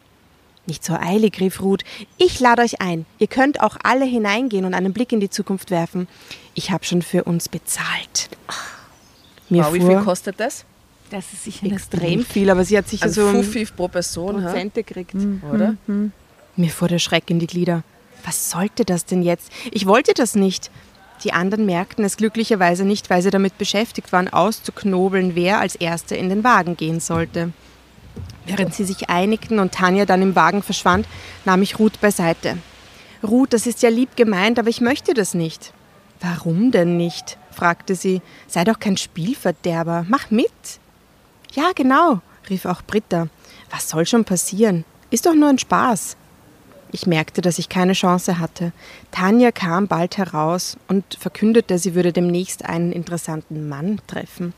[0.64, 1.82] Nicht so eilig, rief Ruth.
[2.18, 3.04] Ich lade euch ein.
[3.18, 6.06] Ihr könnt auch alle hineingehen und einen Blick in die Zukunft werfen.
[6.54, 8.28] Ich habe schon für uns bezahlt.
[9.48, 10.64] Mir Wow, wie viel kostet das?
[11.10, 14.40] Das ist sicher extrem viel, aber sie hat sicher Ein so ein Fuffi pro Person,
[14.40, 14.52] ha?
[14.52, 15.16] Prozente gekriegt.
[15.52, 15.74] oder?
[16.54, 17.82] Mir fuhr der Schreck in die Glieder.
[18.24, 19.50] Was sollte das denn jetzt?
[19.72, 20.70] Ich wollte das nicht.
[21.22, 26.18] Die anderen merkten es glücklicherweise nicht, weil sie damit beschäftigt waren, auszuknobeln, wer als Erster
[26.18, 27.52] in den Wagen gehen sollte.
[28.46, 31.06] Während sie sich einigten und Tanja dann im Wagen verschwand,
[31.44, 32.58] nahm ich Ruth beiseite.
[33.22, 35.72] Ruth, das ist ja lieb gemeint, aber ich möchte das nicht.
[36.20, 37.38] Warum denn nicht?
[37.50, 38.20] fragte sie.
[38.46, 40.04] Sei doch kein Spielverderber.
[40.08, 40.50] Mach mit.
[41.52, 43.28] Ja, genau, rief auch Britta.
[43.70, 44.84] Was soll schon passieren?
[45.10, 46.16] Ist doch nur ein Spaß.
[46.94, 48.70] Ich merkte, dass ich keine Chance hatte.
[49.10, 54.54] Tanja kam bald heraus und verkündete, sie würde demnächst einen interessanten Mann treffen.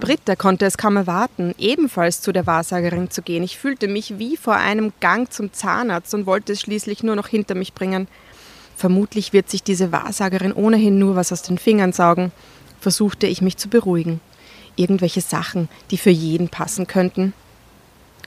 [0.00, 3.44] Britta konnte es kaum erwarten, ebenfalls zu der Wahrsagerin zu gehen.
[3.44, 7.28] Ich fühlte mich wie vor einem Gang zum Zahnarzt und wollte es schließlich nur noch
[7.28, 8.08] hinter mich bringen.
[8.76, 12.32] Vermutlich wird sich diese Wahrsagerin ohnehin nur was aus den Fingern saugen,
[12.80, 14.20] versuchte ich mich zu beruhigen.
[14.74, 17.32] Irgendwelche Sachen, die für jeden passen könnten.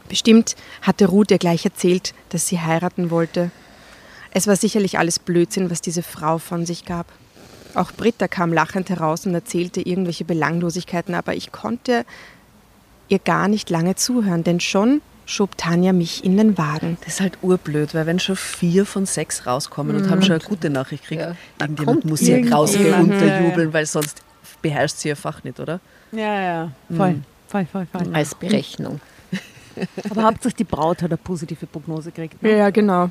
[0.10, 3.52] Bestimmt hatte Ruth ihr gleich erzählt, dass sie heiraten wollte.
[4.32, 7.08] Es war sicherlich alles Blödsinn, was diese Frau von sich gab.
[7.74, 12.06] Auch Britta kam lachend heraus und erzählte irgendwelche Belanglosigkeiten, aber ich konnte
[13.10, 16.98] ihr gar nicht lange zuhören, denn schon schob Tanja mich in den Wagen.
[17.02, 20.44] Das ist halt urblöd, weil wenn schon vier von sechs rauskommen und haben schon eine
[20.44, 24.22] gute Nachricht gekriegt, Ja, irgendjemand kommt muss sie ja Ja, und unterjubeln, weil sonst
[24.62, 25.80] beherrscht sie ihr Fach nicht, oder?
[26.12, 28.14] Ja, ja, voll, voll, voll, voll.
[28.14, 29.00] Als Berechnung.
[30.10, 32.42] Aber hauptsächlich die Braut hat eine positive Prognose gekriegt.
[32.42, 32.58] Ne?
[32.58, 33.10] Ja, genau.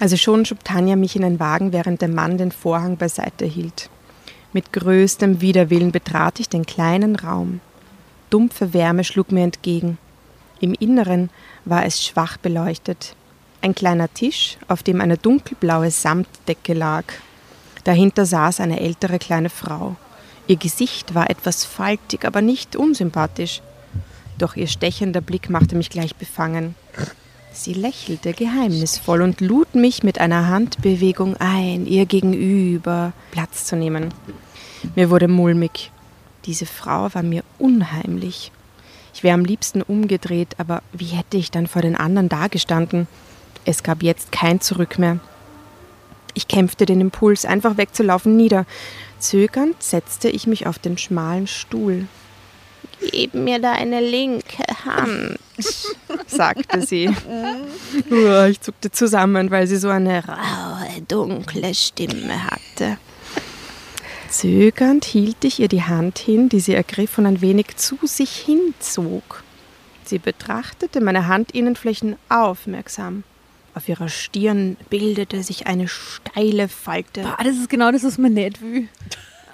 [0.00, 3.88] Also schon schob Tanja mich in den Wagen, während der Mann den Vorhang beiseite hielt.
[4.52, 7.60] Mit größtem Widerwillen betrat ich den kleinen Raum.
[8.28, 9.98] Dumpfe Wärme schlug mir entgegen.
[10.60, 11.30] Im Inneren
[11.64, 13.14] war es schwach beleuchtet.
[13.60, 17.04] Ein kleiner Tisch, auf dem eine dunkelblaue Samtdecke lag.
[17.84, 19.96] Dahinter saß eine ältere kleine Frau.
[20.48, 23.62] Ihr Gesicht war etwas faltig, aber nicht unsympathisch.
[24.42, 26.74] Doch ihr stechender Blick machte mich gleich befangen.
[27.52, 34.12] Sie lächelte geheimnisvoll und lud mich mit einer Handbewegung ein, ihr gegenüber Platz zu nehmen.
[34.96, 35.92] Mir wurde mulmig.
[36.44, 38.50] Diese Frau war mir unheimlich.
[39.14, 43.06] Ich wäre am liebsten umgedreht, aber wie hätte ich dann vor den anderen dagestanden?
[43.64, 45.20] Es gab jetzt kein Zurück mehr.
[46.34, 48.66] Ich kämpfte den Impuls, einfach wegzulaufen, nieder.
[49.20, 52.08] Zögernd setzte ich mich auf den schmalen Stuhl.
[53.10, 55.38] Gib mir deine linke Hand,
[56.26, 57.10] sagte sie.
[58.10, 62.98] Uah, Ich zuckte zusammen, weil sie so eine raue, dunkle Stimme hatte.
[64.30, 68.30] Zögernd hielt ich ihr die Hand hin, die sie ergriff und ein wenig zu sich
[68.36, 69.42] hinzog.
[70.04, 73.24] Sie betrachtete meine Handinnenflächen aufmerksam.
[73.74, 77.24] Auf ihrer Stirn bildete sich eine steile Falte.
[77.26, 78.88] Ah, das ist genau das, was man nicht will.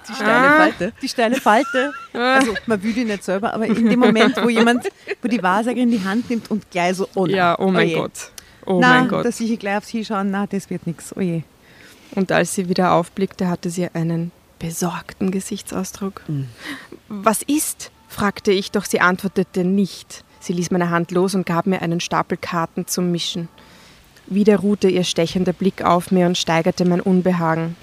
[0.09, 0.93] Die steile Falte.
[1.01, 1.93] Die steile Falte.
[2.13, 4.87] Also, man will die nicht selber, aber in dem Moment, wo jemand,
[5.21, 7.95] wo die Wahrsagerin die Hand nimmt und gleich so, oh nein, Ja, oh mein je.
[7.95, 8.31] Gott.
[8.65, 9.25] Oh na, mein Gott.
[9.25, 11.15] dass ich gleich aufs Hinschauen, na, das wird nichts.
[11.15, 11.43] Oh je.
[12.15, 16.21] Und als sie wieder aufblickte, hatte sie einen besorgten Gesichtsausdruck.
[17.07, 17.91] Was ist?
[18.07, 20.23] fragte ich, doch sie antwortete nicht.
[20.39, 23.47] Sie ließ meine Hand los und gab mir einen Stapel Karten zum Mischen.
[24.25, 27.75] Wieder ruhte ihr stechender Blick auf mir und steigerte mein Unbehagen.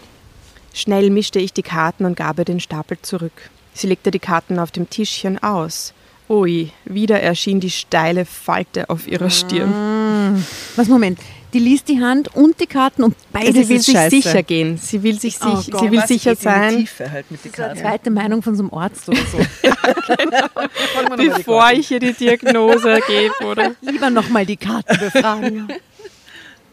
[0.77, 3.33] Schnell mischte ich die Karten und gab ihr den Stapel zurück.
[3.73, 5.95] Sie legte die Karten auf dem Tischchen aus.
[6.29, 10.45] Ui, wieder erschien die steile Falte auf ihrer Stirn.
[10.77, 11.19] Was, Moment.
[11.55, 14.17] Die liest die Hand und die Karten und beides sie will sich scheiße.
[14.17, 14.77] sicher gehen.
[14.77, 15.81] Sie will sich, Oh sich Gott.
[15.81, 16.77] sie will Was sicher geht in die sein.
[16.77, 19.39] Tiefe halt Das ist eine zweite Meinung von so einem Arzt oder so.
[21.17, 23.75] bevor ich ihr die Diagnose gebe, oder?
[23.81, 25.69] Lieber nochmal die Karten befragen.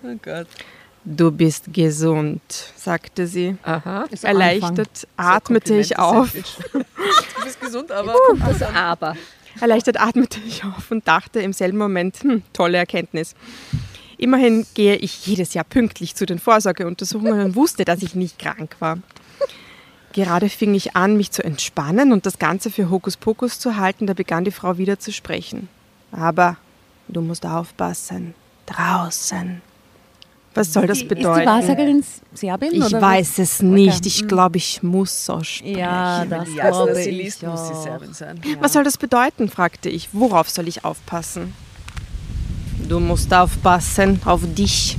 [0.06, 0.48] Oh Gott.
[1.06, 2.42] Du bist gesund,
[2.78, 3.58] sagte sie.
[3.64, 4.06] Aha.
[4.10, 6.32] Ist Erleichtert atmete ich auf.
[6.32, 9.18] Du bist gesund, aber Also aber.
[9.60, 13.36] Erleichtert atmete ich auf und dachte im selben Moment, hm, tolle Erkenntnis.
[14.18, 18.78] Immerhin gehe ich jedes Jahr pünktlich zu den Vorsorgeuntersuchungen und wusste, dass ich nicht krank
[18.80, 19.00] war.
[20.14, 24.14] Gerade fing ich an, mich zu entspannen und das Ganze für Hokuspokus zu halten, da
[24.14, 25.68] begann die Frau wieder zu sprechen.
[26.12, 26.56] Aber
[27.08, 28.36] du musst aufpassen.
[28.68, 29.62] Draußen.
[30.56, 31.48] Was soll das Ist die bedeuten?
[31.48, 32.74] Wahrsagerin Serbin?
[32.74, 34.00] Ich oder weiß es nicht.
[34.00, 34.08] Okay.
[34.08, 35.78] Ich glaube, ich muss so sprechen.
[35.78, 37.84] Ja, das Jasna glaube sie ich liest, muss sie auch.
[37.84, 38.40] Serbin sein.
[38.60, 39.50] Was soll das bedeuten?
[39.50, 40.10] fragte ich.
[40.14, 41.56] Worauf soll ich aufpassen?
[42.88, 44.98] Du musst aufpassen auf dich,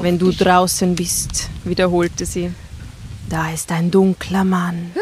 [0.00, 2.52] wenn du draußen bist, wiederholte sie.
[3.28, 4.92] Da ist ein dunkler Mann.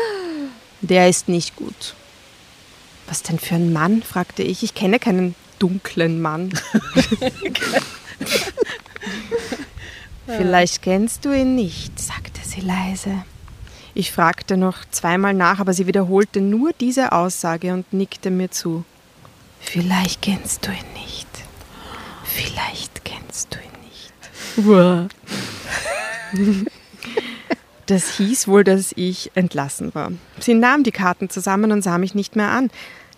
[0.80, 1.94] Der ist nicht gut.
[3.06, 4.02] Was denn für ein Mann?
[4.02, 4.64] fragte ich.
[4.64, 6.50] Ich kenne keinen dunklen Mann.
[10.26, 13.24] Vielleicht kennst du ihn nicht, sagte sie leise.
[13.94, 18.84] Ich fragte noch zweimal nach, aber sie wiederholte nur diese Aussage und nickte mir zu.
[19.60, 21.28] Vielleicht kennst du ihn nicht.
[22.24, 24.12] Vielleicht kennst du ihn nicht.
[27.86, 30.10] Das hieß wohl, dass ich entlassen war.
[30.40, 32.68] Sie nahm die Karten zusammen und sah mich nicht mehr an.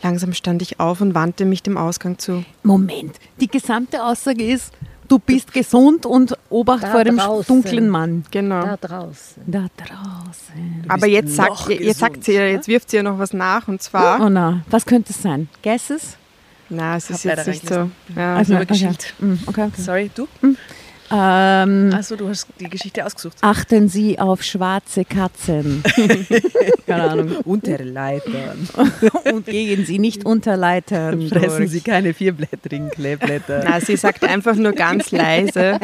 [0.03, 2.45] Langsam stand ich auf und wandte mich dem Ausgang zu.
[2.63, 4.75] Moment, die gesamte Aussage ist,
[5.09, 7.47] du bist gesund und Obacht Da vor dem draußen.
[7.47, 8.25] dunklen Mann.
[8.31, 8.63] Genau.
[8.63, 9.43] Da draußen.
[9.47, 10.85] Da draußen.
[10.89, 13.69] Aber jetzt sagt, noch jetzt sagt sie, gesund, jetzt wirft sie ja noch was nach
[13.69, 14.21] und zwar.
[14.21, 15.49] Oh na, was könnte es sein?
[15.63, 16.17] Guesses?
[16.71, 17.91] Na, es ist jetzt nicht so.
[18.15, 18.37] Ja.
[18.37, 18.91] Also, nur okay.
[19.47, 19.83] okay, okay.
[19.83, 20.29] Sorry, du?
[21.11, 23.39] Ähm, Achso, du hast die Geschichte ausgesucht.
[23.41, 25.83] achten Sie auf schwarze Katzen.
[26.87, 27.37] Keine Ahnung.
[27.45, 28.69] Unter Leitern.
[29.33, 31.27] Und gehen Sie nicht unter Leitern.
[31.29, 31.71] Fressen durch.
[31.71, 33.63] Sie keine vierblättrigen Kleeblätter.
[33.65, 35.79] Na, sie sagt einfach nur ganz leise.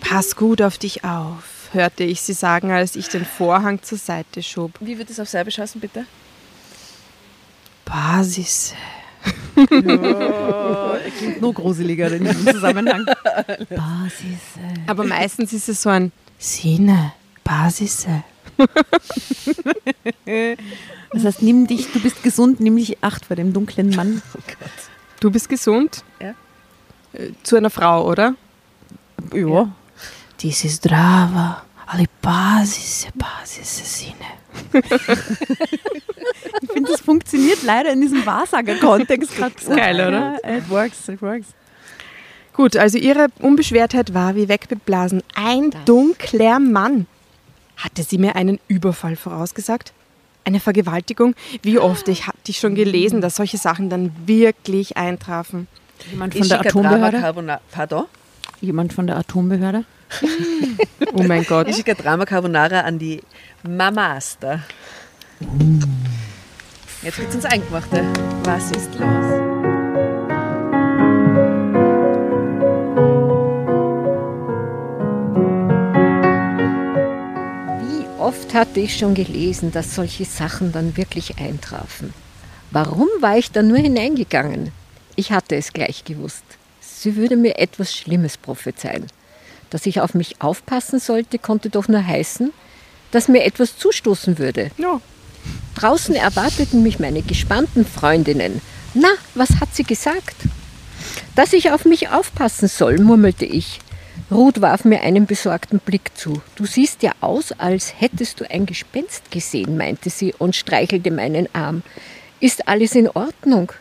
[0.00, 4.42] Pass gut auf dich auf, hörte ich sie sagen, als ich den Vorhang zur Seite
[4.42, 4.72] schob.
[4.80, 6.06] Wie wird es auf Serbisch heißen, bitte?
[7.84, 8.74] Basis.
[11.18, 13.06] Klingt nur gruseliger in diesem Zusammenhang.
[13.70, 14.40] Basis.
[14.86, 17.12] Aber meistens ist es so ein Sine,
[17.44, 18.06] Basis.
[21.12, 24.22] Das heißt, nimm dich, du bist gesund, nimm dich acht vor dem dunklen Mann.
[25.20, 26.04] Du bist gesund?
[26.20, 26.34] Ja.
[27.12, 28.34] Äh, Zu einer Frau, oder?
[29.34, 29.70] Ja.
[30.40, 33.08] Die si zdrava, ali pazi
[33.64, 34.14] se sine.
[36.62, 39.54] Ich finde, das funktioniert leider in diesem Wahrsager-Kontext gerade.
[39.76, 40.38] geil, oder?
[40.42, 41.48] Ja, it works, it works.
[42.52, 45.22] Gut, also ihre Unbeschwertheit war wie weggeblasen.
[45.34, 47.06] Ein dunkler Mann.
[47.76, 49.92] Hatte sie mir einen Überfall vorausgesagt?
[50.44, 51.34] Eine Vergewaltigung?
[51.62, 55.68] Wie oft ich hatte schon gelesen, dass solche Sachen dann wirklich eintrafen.
[56.10, 57.60] Jemand von der Atombehörde?
[57.70, 58.04] Pardon?
[58.60, 59.84] Jemand von der Atombehörde?
[61.14, 61.68] Oh mein Gott.
[61.68, 63.22] Ich schicke Drama Carbonara an die
[63.62, 64.60] Mamaster.
[67.02, 68.04] Jetzt geht's ins Eingemachte.
[68.44, 69.26] Was ist los?
[77.82, 82.12] Wie oft hatte ich schon gelesen, dass solche Sachen dann wirklich eintrafen?
[82.70, 84.72] Warum war ich da nur hineingegangen?
[85.14, 86.44] Ich hatte es gleich gewusst.
[86.80, 89.06] Sie würde mir etwas Schlimmes prophezeien.
[89.70, 92.52] Dass ich auf mich aufpassen sollte, konnte doch nur heißen,
[93.10, 94.70] dass mir etwas zustoßen würde.
[94.78, 95.00] Ja.
[95.76, 98.60] Draußen erwarteten mich meine gespannten Freundinnen.
[98.94, 100.36] Na, was hat sie gesagt?
[101.34, 103.80] Dass ich auf mich aufpassen soll, murmelte ich.
[104.30, 106.40] Ruth warf mir einen besorgten Blick zu.
[106.56, 111.48] Du siehst ja aus, als hättest du ein Gespenst gesehen, meinte sie und streichelte meinen
[111.54, 111.82] Arm.
[112.40, 113.72] Ist alles in Ordnung?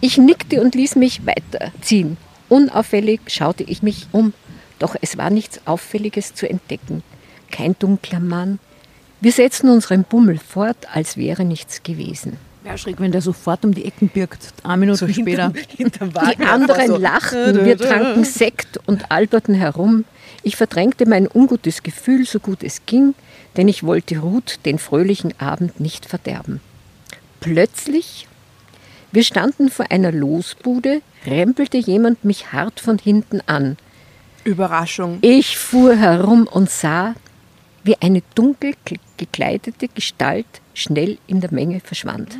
[0.00, 2.16] Ich nickte und ließ mich weiterziehen.
[2.48, 4.32] Unauffällig schaute ich mich um,
[4.82, 7.02] doch es war nichts Auffälliges zu entdecken.
[7.50, 8.58] Kein dunkler Mann.
[9.20, 12.36] Wir setzten unseren Bummel fort, als wäre nichts gewesen.
[12.64, 14.52] Wäre schräg, wenn der sofort um die Ecken birgt.
[14.62, 15.52] Ein Minuten später.
[15.52, 16.96] Hinterm, hinterm Die anderen so.
[16.96, 20.04] lachten, wir tranken Sekt und alberten herum.
[20.42, 23.14] Ich verdrängte mein ungutes Gefühl, so gut es ging,
[23.56, 26.60] denn ich wollte Ruth den fröhlichen Abend nicht verderben.
[27.40, 28.28] Plötzlich,
[29.10, 33.76] wir standen vor einer Losbude, rempelte jemand mich hart von hinten an.
[34.44, 35.18] Überraschung.
[35.20, 37.14] Ich fuhr herum und sah,
[37.84, 38.74] wie eine dunkel
[39.16, 42.38] gekleidete Gestalt schnell in der Menge verschwand.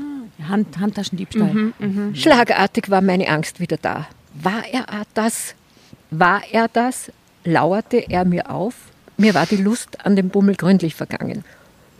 [0.48, 1.72] Hand, Handtaschendiebstahl.
[2.14, 4.06] Schlagartig war meine Angst wieder da.
[4.34, 5.54] War er das?
[6.10, 7.12] War er das?
[7.44, 8.74] Lauerte er mir auf?
[9.16, 11.44] Mir war die Lust an dem Bummel gründlich vergangen.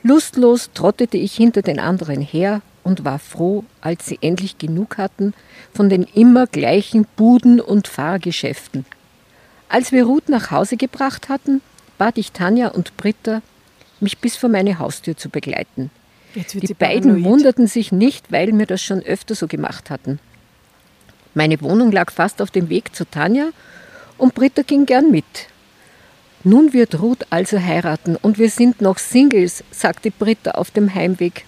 [0.03, 5.35] Lustlos trottete ich hinter den anderen her und war froh, als sie endlich genug hatten
[5.73, 8.85] von den immer gleichen Buden und Fahrgeschäften.
[9.73, 11.63] Als wir Ruth nach Hause gebracht hatten,
[11.97, 13.41] bat ich Tanja und Britta,
[14.01, 15.91] mich bis vor meine Haustür zu begleiten.
[16.35, 20.19] Die beiden wunderten sich nicht, weil wir das schon öfter so gemacht hatten.
[21.33, 23.49] Meine Wohnung lag fast auf dem Weg zu Tanja
[24.19, 25.25] und Britta ging gern mit.
[26.45, 31.47] Nun wird Ruth also heiraten und wir sind noch Singles, sagte Britta auf dem Heimweg.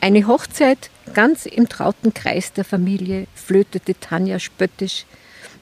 [0.00, 5.06] Eine Hochzeit ganz im trauten Kreis der Familie, flötete Tanja spöttisch.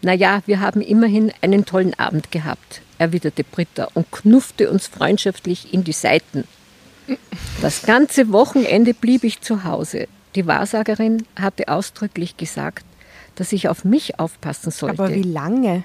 [0.04, 5.72] Na ja, wir haben immerhin einen tollen Abend gehabt, erwiderte Britta und knuffte uns freundschaftlich
[5.72, 6.44] in die Seiten.
[7.62, 10.06] Das ganze Wochenende blieb ich zu Hause.
[10.34, 12.84] Die Wahrsagerin hatte ausdrücklich gesagt,
[13.34, 15.84] dass ich auf mich aufpassen sollte, Aber wie lange?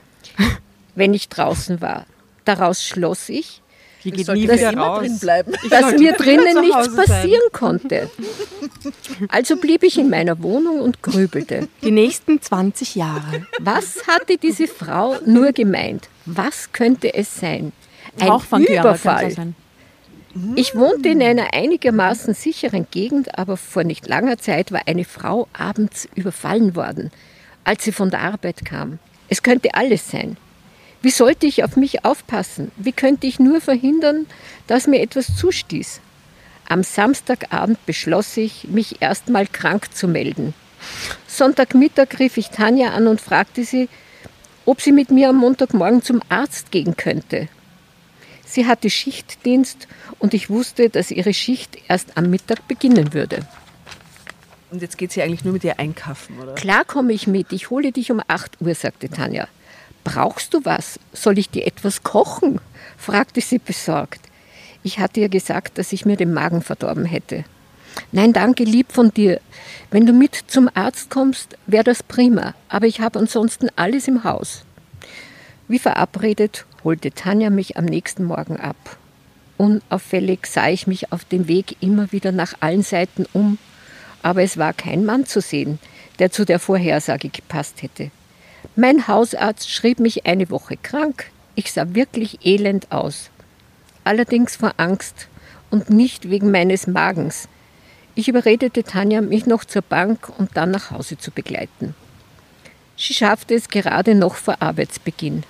[0.96, 2.06] wenn ich draußen war.
[2.44, 3.62] Daraus schloss ich,
[4.04, 5.00] Die geht nie wieder immer raus.
[5.00, 5.54] drin bleiben.
[5.70, 7.06] dass mir drinnen nichts Hause sein.
[7.06, 8.10] passieren konnte.
[9.28, 11.68] Also blieb ich in meiner Wohnung und grübelte.
[11.84, 13.46] Die nächsten 20 Jahre.
[13.60, 16.08] Was hatte diese Frau nur gemeint?
[16.26, 17.74] Was könnte es sein?
[18.20, 19.32] Ein Überfall.
[19.32, 19.56] sein.
[20.56, 25.48] Ich wohnte in einer einigermaßen sicheren Gegend, aber vor nicht langer Zeit war eine Frau
[25.54, 27.12] abends überfallen worden,
[27.64, 29.00] als sie von der Arbeit kam.
[29.28, 30.38] Es könnte alles sein.
[31.02, 32.72] Wie sollte ich auf mich aufpassen?
[32.76, 34.26] Wie könnte ich nur verhindern,
[34.68, 36.02] dass mir etwas zustieß?
[36.68, 40.54] Am Samstagabend beschloss ich, mich erstmal krank zu melden.
[41.28, 43.88] Sonntagmittag rief ich Tanja an und fragte sie,
[44.66, 47.48] ob sie mit mir am Montagmorgen zum Arzt gehen könnte.
[48.46, 49.88] Sie hatte Schichtdienst
[50.20, 53.40] und ich wusste, dass ihre Schicht erst am Mittag beginnen würde.
[54.72, 56.56] Und jetzt geht sie eigentlich nur mit ihr einkaufen, oder?
[56.56, 59.48] Klar komme ich mit, ich hole dich um 8 Uhr, sagte Tanja.
[60.04, 61.00] Brauchst du was?
[61.14, 62.60] Soll ich dir etwas kochen?
[62.98, 64.22] fragte sie besorgt.
[64.84, 67.44] Ich hatte ihr gesagt, dass ich mir den Magen verdorben hätte.
[68.12, 69.42] Nein, danke, lieb von dir.
[69.92, 74.24] Wenn du mit zum Arzt kommst, wäre das prima, aber ich habe ansonsten alles im
[74.24, 74.64] Haus.
[75.68, 78.98] Wie verabredet holte Tanja mich am nächsten Morgen ab.
[79.58, 83.58] Unauffällig sah ich mich auf dem Weg immer wieder nach allen Seiten um,
[84.22, 85.80] aber es war kein Mann zu sehen,
[86.20, 88.12] der zu der Vorhersage gepasst hätte.
[88.76, 91.32] Mein Hausarzt schrieb mich eine Woche krank.
[91.56, 93.30] Ich sah wirklich elend aus.
[94.04, 95.28] Allerdings vor Angst
[95.70, 97.48] und nicht wegen meines Magens.
[98.16, 101.96] Ich überredete Tanja, mich noch zur Bank und dann nach Hause zu begleiten.
[102.98, 105.44] Sie schaffte es gerade noch vor Arbeitsbeginn.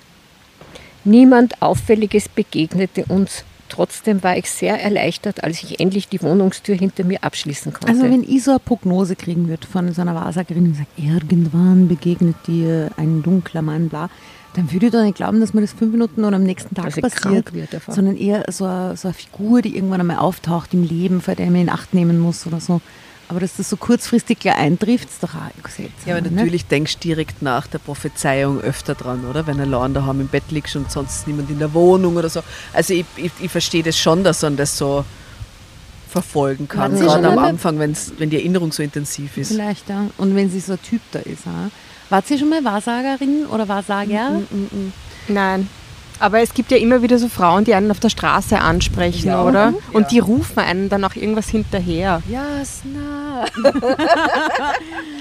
[1.04, 3.44] Niemand Auffälliges begegnete uns.
[3.70, 7.88] Trotzdem war ich sehr erleichtert, als ich endlich die Wohnungstür hinter mir abschließen konnte.
[7.88, 11.88] Also wenn ich so eine Prognose kriegen würde von so einer Wahrsagerin, die sagt, irgendwann
[11.88, 14.10] begegnet dir ein dunkler Mann, bla,
[14.54, 16.86] dann würde ich doch nicht glauben, dass mir das fünf Minuten oder am nächsten Tag
[16.86, 17.50] Dass passiert,
[17.86, 21.46] sondern eher so eine, so eine Figur, die irgendwann einmal auftaucht im Leben, vor der
[21.46, 22.80] man in Acht nehmen muss oder so.
[23.30, 25.94] Aber dass das so kurzfristig gleich eintrifft, ist doch auch seltsam.
[26.04, 26.34] Ja, aber ne?
[26.34, 29.46] natürlich denkst du direkt nach der Prophezeiung öfter dran, oder?
[29.46, 32.28] Wenn du allein daheim im Bett liegst und sonst ist niemand in der Wohnung oder
[32.28, 32.40] so.
[32.72, 35.04] Also ich, ich, ich verstehe das schon, dass man das so
[36.08, 39.52] verfolgen kann, gerade am Anfang, wenn's, wenn die Erinnerung so intensiv ist.
[39.52, 40.06] Vielleicht, ja.
[40.18, 41.46] Und wenn sie so ein Typ da ist.
[41.46, 41.70] Ja.
[42.08, 44.40] Wart Sie schon mal Wahrsagerin oder Wahrsager?
[45.28, 45.68] Nein.
[46.20, 49.42] Aber es gibt ja immer wieder so Frauen, die einen auf der Straße ansprechen, Ja.
[49.42, 49.74] oder?
[49.92, 52.22] Und die rufen einen dann auch irgendwas hinterher.
[52.28, 53.46] Jasna.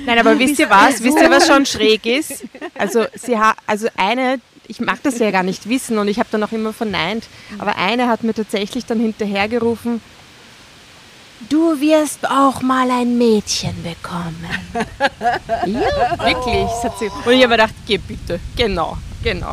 [0.06, 1.02] Nein, aber wisst ihr was?
[1.02, 2.44] Wisst ihr, was schon schräg ist?
[2.78, 6.28] Also, sie ha also eine, ich mag das ja gar nicht wissen und ich habe
[6.32, 7.28] dann auch immer verneint,
[7.58, 10.02] aber eine hat mir tatsächlich dann hinterhergerufen,
[11.50, 14.46] du wirst auch mal ein Mädchen bekommen.
[15.66, 16.70] ja, wirklich.
[17.26, 18.40] Und ich habe mir gedacht, geh bitte.
[18.58, 19.52] Genau, genau.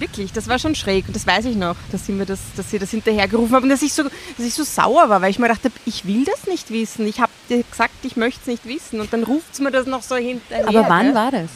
[0.00, 2.70] Wirklich, das war schon schräg und das weiß ich noch, dass sie mir das, dass
[2.70, 5.38] sie das hinterhergerufen haben und dass ich so, dass ich so sauer war, weil ich
[5.38, 7.06] mir dachte, ich will das nicht wissen.
[7.06, 9.86] Ich habe dir gesagt, ich möchte es nicht wissen und dann ruft sie mir das
[9.86, 10.68] noch so hinterher.
[10.68, 11.14] Aber wann gell?
[11.14, 11.50] war das?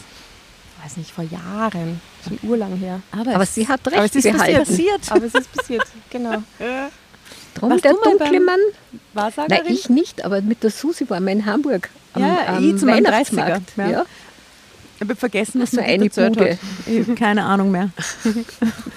[0.84, 3.00] weiß nicht, vor Jahren, schon urlang her.
[3.10, 4.58] Aber, Aber sie hat recht Aber es ist behalten.
[4.58, 5.00] passiert.
[5.10, 6.42] Aber es ist passiert, genau.
[7.54, 8.60] Drum Warst der dunkle Mann.
[9.14, 9.64] Wahrsagerin?
[9.64, 11.88] Nein, ich nicht, aber mit der Susi waren wir in Hamburg.
[12.12, 13.70] Am, Ja, am ich zu meinem Weihnachtsmarkt.
[13.76, 13.90] 30er, ja.
[13.90, 14.04] Ja.
[14.96, 16.50] Ich habe vergessen, was So du eine Bude.
[16.52, 16.58] hast.
[16.88, 17.90] Ich habe keine Ahnung mehr.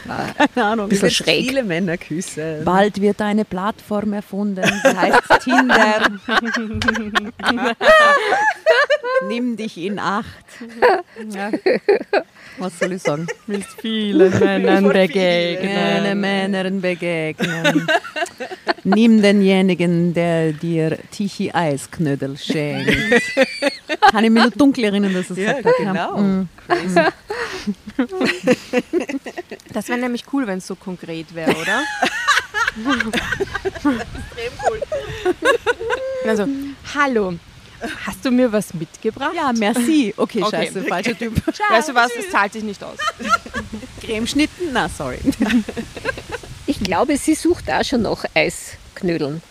[0.56, 0.90] keine Ahnung.
[0.90, 1.46] Bisschen schräg.
[1.48, 2.64] Viele Männer küssen.
[2.64, 6.10] Bald wird eine Plattform erfunden, die heißt Tinder.
[9.28, 10.26] Nimm dich in Acht.
[11.30, 11.50] Ja.
[12.60, 13.28] Was soll ich sagen?
[13.48, 15.74] Mit vielen Männern begegnen.
[15.74, 17.88] Keine Männern begegnen.
[18.84, 22.96] Nimm denjenigen, der dir Tichy Eisknödel schenkt.
[24.12, 26.18] Kann ich mich nur dunkel erinnern, dass es Ja, genau.
[26.18, 26.50] Mm.
[29.74, 31.84] Das wäre nämlich cool, wenn es so konkret wäre, oder?
[33.78, 34.82] Extrem cool.
[36.26, 36.48] Also,
[36.96, 37.34] hallo,
[38.06, 39.34] hast du mir was mitgebracht?
[39.36, 40.14] Ja, merci.
[40.18, 40.66] Okay, Okay.
[40.66, 41.34] scheiße, falscher Typ.
[41.70, 42.98] Weißt du was, es zahlt sich nicht aus.
[44.02, 44.70] Cremeschnitten?
[44.74, 45.20] Na, sorry.
[46.70, 49.42] Ich glaube, sie sucht auch schon noch Eisknödeln.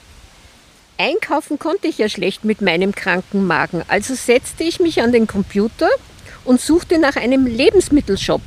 [0.99, 5.27] Einkaufen konnte ich ja schlecht mit meinem kranken Magen, also setzte ich mich an den
[5.27, 5.89] Computer
[6.45, 8.43] und suchte nach einem Lebensmittelshop,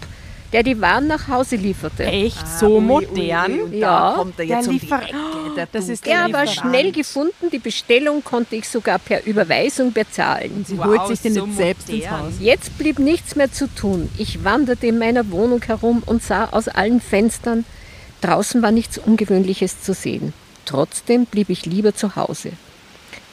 [0.51, 2.03] der die Waren nach Hause lieferte.
[2.05, 3.59] Echt so modern?
[3.61, 4.09] Und Ja.
[4.11, 5.15] da kommt er jetzt Der um die Ecke.
[5.55, 10.65] Der Das ist Er war schnell gefunden, die Bestellung konnte ich sogar per Überweisung bezahlen.
[10.67, 12.09] Sie Wow, holt sich den so nicht selbst ins.
[12.09, 12.33] Haus.
[12.39, 14.09] Jetzt blieb nichts mehr zu tun.
[14.17, 17.65] Ich wanderte in meiner Wohnung herum und sah aus allen Fenstern.
[18.21, 20.33] Draußen war nichts Ungewöhnliches zu sehen.
[20.65, 22.51] Trotzdem blieb ich lieber zu Hause.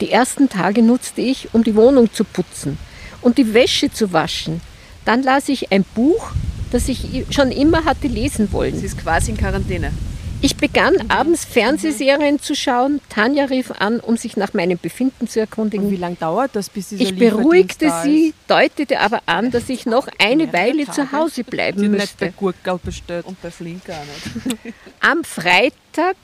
[0.01, 2.77] Die ersten Tage nutzte ich, um die Wohnung zu putzen
[3.21, 4.61] und die Wäsche zu waschen.
[5.05, 6.31] Dann las ich ein Buch,
[6.71, 8.77] das ich schon immer hatte lesen wollen.
[8.77, 9.91] Sie ist quasi in Quarantäne.
[10.39, 13.01] Ich begann abends Fernsehserien zu schauen.
[13.09, 15.87] Tanja rief an, um sich nach meinem Befinden zu erkundigen.
[15.87, 18.35] Und wie lange dauert das, bis dieser Ich beruhigte sie, ist?
[18.47, 20.95] deutete aber an, dass ich noch eine Weile Tage?
[20.95, 22.37] zu Hause Sie bleiben hat nicht bei müsste.
[22.37, 23.25] Gurkel bestellt.
[23.25, 24.75] Und bei Flink gar nicht.
[24.99, 26.17] Am Freitag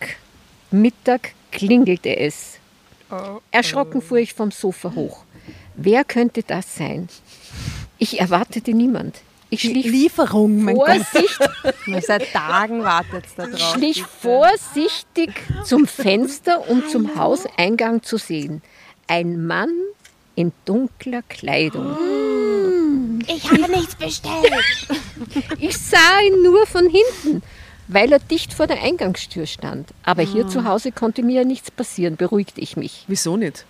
[0.70, 2.60] Mittag klingelte es.
[3.10, 5.24] Oh, Erschrocken fuhr ich vom Sofa hoch.
[5.76, 7.10] Wer könnte das sein?
[7.98, 9.22] Ich erwartete niemand.
[9.54, 10.88] Ich schlich, Lieferung, mein Gott.
[11.04, 11.40] vorsicht,
[12.08, 13.74] Seit Tagen wartet es da drauf.
[13.76, 15.30] schlich vorsichtig
[15.64, 18.62] zum Fenster, um zum Hauseingang zu sehen.
[19.08, 19.70] Ein Mann
[20.36, 21.96] in dunkler Kleidung.
[23.28, 24.52] Ich habe nichts bestellt.
[25.60, 27.44] Ich sah ihn nur von hinten,
[27.88, 29.90] weil er dicht vor der Eingangstür stand.
[30.04, 33.06] Aber hier zu Hause konnte mir ja nichts passieren, beruhigte ich mich.
[33.08, 33.66] Wieso nicht?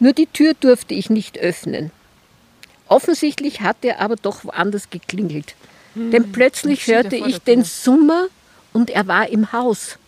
[0.00, 1.90] Nur die Tür durfte ich nicht öffnen.
[2.88, 5.54] Offensichtlich hat er aber doch woanders geklingelt.
[5.94, 7.64] Denn plötzlich hörte ich den.
[7.64, 8.26] Summer
[8.72, 9.98] und er war im Haus.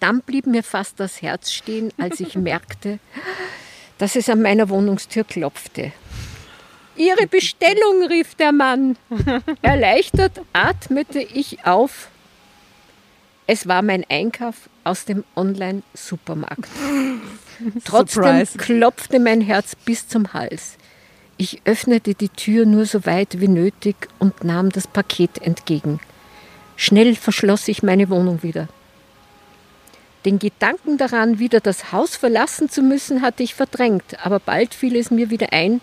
[0.00, 2.98] Dann blieb mir fast das Herz stehen, als ich merkte,
[3.98, 5.92] dass es an meiner Wohnungstür klopfte.
[6.96, 8.96] Ihre Bestellung, rief der Mann.
[9.62, 12.08] Erleichtert atmete ich auf.
[13.46, 16.68] Es war mein Einkauf aus dem Online-Supermarkt.
[17.84, 18.58] Trotzdem Surprise.
[18.58, 20.76] klopfte mein Herz bis zum Hals.
[21.40, 26.00] Ich öffnete die Tür nur so weit wie nötig und nahm das Paket entgegen.
[26.74, 28.66] Schnell verschloss ich meine Wohnung wieder.
[30.24, 34.96] Den Gedanken daran, wieder das Haus verlassen zu müssen, hatte ich verdrängt, aber bald fiel
[34.96, 35.80] es mir wieder ein,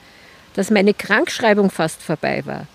[0.55, 2.67] dass meine Krankschreibung fast vorbei war.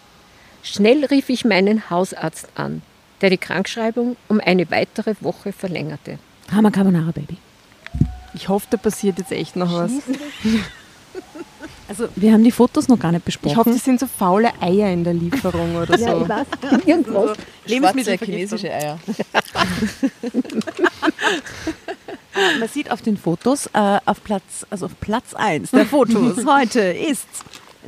[0.62, 2.80] Schnell rief ich meinen Hausarzt an,
[3.20, 6.18] der die Krankschreibung um eine weitere Woche verlängerte.
[6.50, 7.36] Hammer Carbonara Baby.
[8.32, 9.92] Ich hoffe, da passiert jetzt echt noch was.
[11.90, 13.50] Also wir haben die Fotos noch gar nicht besprochen.
[13.50, 16.28] Ich hoffe, das sind so faule Eier in der Lieferung oder so.
[16.28, 16.46] weiß.
[16.86, 17.36] Irgendwas.
[17.66, 19.00] Schwarze chinesische Eier.
[22.60, 26.80] Man sieht auf den Fotos äh, auf Platz, also auf Platz 1 der Fotos heute
[26.80, 27.26] ist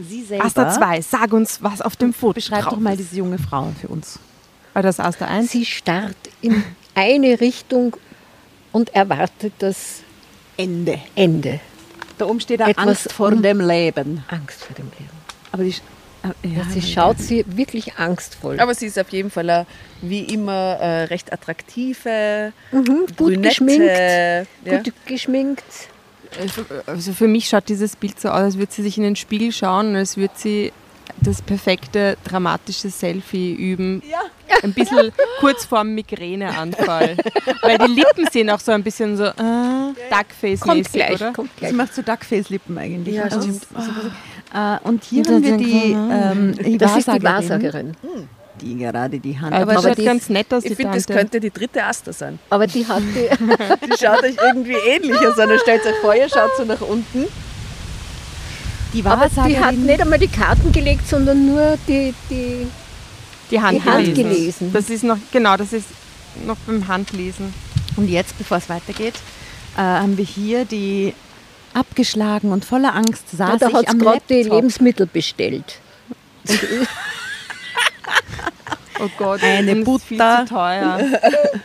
[0.01, 0.47] sie selber.
[0.47, 2.99] Asta 2, sag uns, was auf dem Foto Beschreib drauf doch mal ist.
[2.99, 4.19] diese junge Frau für uns.
[4.73, 5.53] War das Asta 1?
[5.53, 6.65] Sie starrt in
[6.97, 7.97] eine Richtung
[8.73, 10.01] und erwartet das
[10.57, 10.99] Ende.
[11.15, 11.61] Ende.
[12.23, 14.25] Da oben steht Etwas Angst vor dem Leben.
[14.29, 15.11] Angst vor dem Leben.
[15.51, 18.61] Aber die, äh, ja, Ja, sie schaut sie wirklich angstvoll.
[18.61, 19.67] Aber sie ist auf jeden Fall eine,
[20.03, 23.49] wie immer äh, recht attraktive, Mhm, gut brünette.
[23.49, 24.77] geschminkt, Ja.
[24.83, 25.65] gut geschminkt.
[26.87, 29.53] Also für mich schaut dieses Bild so aus, als würde sie sich in den Spiegel
[29.53, 30.73] schauen als würde sie
[31.21, 34.03] das perfekte dramatische Selfie üben.
[34.63, 37.17] Ein bisschen kurz vorm Migräneanfall.
[37.63, 41.33] Weil die Lippen sind auch so ein bisschen so äh, Kommt Duckface-mäßig, gleich, oder?
[41.33, 41.73] kommt Sie gleich.
[41.73, 43.15] macht so Duckface-Lippen eigentlich.
[43.17, 43.67] Ja, Also, stimmt.
[44.55, 47.95] Äh, und hier haben wir die, ähm, die Das ist die Wahrsagerin,
[48.61, 51.41] die gerade die Hand Aber, Aber schaut die- ganz nett aus, Ich finde, das könnte
[51.41, 52.39] die dritte Aster sein.
[52.51, 53.29] Aber die hat die,
[53.87, 55.37] Die schaut euch irgendwie ähnlich aus.
[55.37, 57.25] Sondern stellt euch vor, ihr schaut so nach unten.
[58.93, 59.87] Die aber die hat Wahrsagerin.
[59.87, 62.67] nicht einmal die Karten gelegt, sondern nur die, die
[63.51, 64.29] die Hand, die Hand gelesen.
[64.31, 64.73] gelesen.
[64.73, 65.87] Das ist noch, genau, das ist
[66.47, 67.53] noch beim Handlesen.
[67.97, 69.15] Und jetzt, bevor es weitergeht,
[69.77, 71.13] äh, haben wir hier die
[71.75, 74.53] abgeschlagen und voller Angst ja, saß da ich hat am sie gerade die Laptop.
[74.57, 75.81] Lebensmittel bestellt.
[79.01, 80.45] Oh Gott, Eine das ist viel Butter.
[80.47, 81.01] zu teuer.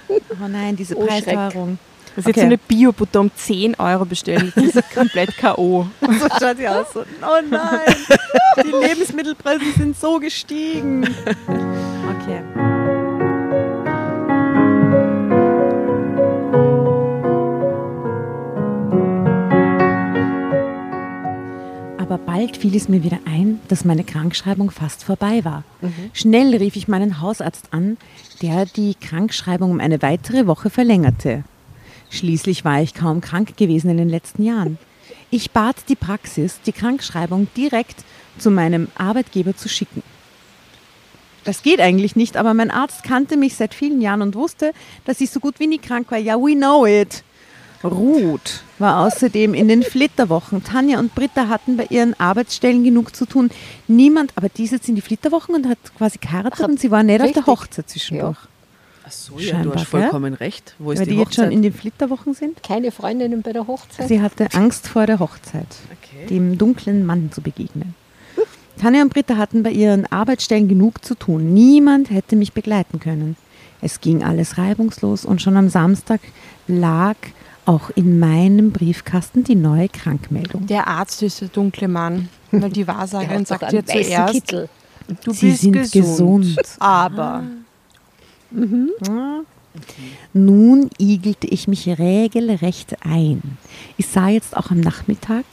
[0.40, 1.54] Oh nein, diese Oh, Schreck.
[2.18, 2.40] Das ist jetzt Okay.
[2.40, 4.52] so eine Bio-Butter um 10 Euro bestellen.
[4.56, 5.86] Das ist komplett K.O.
[6.02, 6.08] So
[6.40, 6.92] schaut sie aus.
[6.92, 7.80] So, oh nein,
[8.64, 11.04] die Lebensmittelpreise sind so gestiegen.
[11.46, 12.42] Okay.
[22.00, 25.64] Aber bald fiel es mir wieder ein, dass meine Krankschreibung fast vorbei war.
[26.14, 27.98] Schnell rief ich meinen Hausarzt an,
[28.42, 31.44] der die Krankschreibung um eine weitere Woche verlängerte.
[32.10, 34.78] Schließlich war ich kaum krank gewesen in den letzten Jahren.
[35.30, 38.04] Ich bat die Praxis, die Krankschreibung direkt
[38.38, 40.04] zu meinem Arbeitgeber zu schicken.
[41.44, 44.74] Das geht eigentlich nicht, aber mein Arzt kannte mich seit vielen Jahren und wusste,
[45.06, 46.18] dass ich so gut wie nie krank war.
[46.18, 47.24] Ja, we know it.
[47.84, 50.64] Ruth war außerdem in den Flitterwochen.
[50.64, 53.50] Tanja und Britta hatten bei ihren Arbeitsstellen genug zu tun.
[53.88, 57.04] Niemand, aber die ist jetzt in die Flitterwochen und hat quasi geheiratet und sie war
[57.04, 57.46] nicht auf richtig.
[57.46, 58.38] der Hochzeit zwischendurch.
[59.08, 60.76] Ach so, ja, du Scheinbar, hast vollkommen recht.
[60.80, 62.62] Wo ist Weil die, die jetzt schon in den Flitterwochen sind.
[62.62, 64.08] Keine Freundinnen bei der Hochzeit.
[64.08, 65.68] Sie hatte Angst vor der Hochzeit,
[66.02, 66.28] Okay.
[66.28, 67.96] dem dunklen Mann zu begegnen.
[68.80, 71.54] Tanja und Britta hatten bei ihren Arbeitsstellen genug zu tun.
[71.54, 73.36] Niemand hätte mich begleiten können.
[73.82, 76.20] Es ging alles reibungslos und schon am Samstag
[76.68, 77.16] lag
[77.66, 80.68] auch in meinem Briefkasten die neue Krankmeldung.
[80.68, 82.30] Der Arzt ist der dunkle Mann.
[82.52, 84.70] Weil die Wahrsagerin sagt dir zuerst, Kittel.
[85.24, 85.94] du Sie bist sind gesund.
[86.46, 86.60] gesund.
[86.80, 87.44] Aber
[88.52, 89.42] Ja.
[90.34, 93.58] Nun igelte ich mich regelrecht ein.
[93.98, 95.46] Ich sah jetzt auch am Nachmittag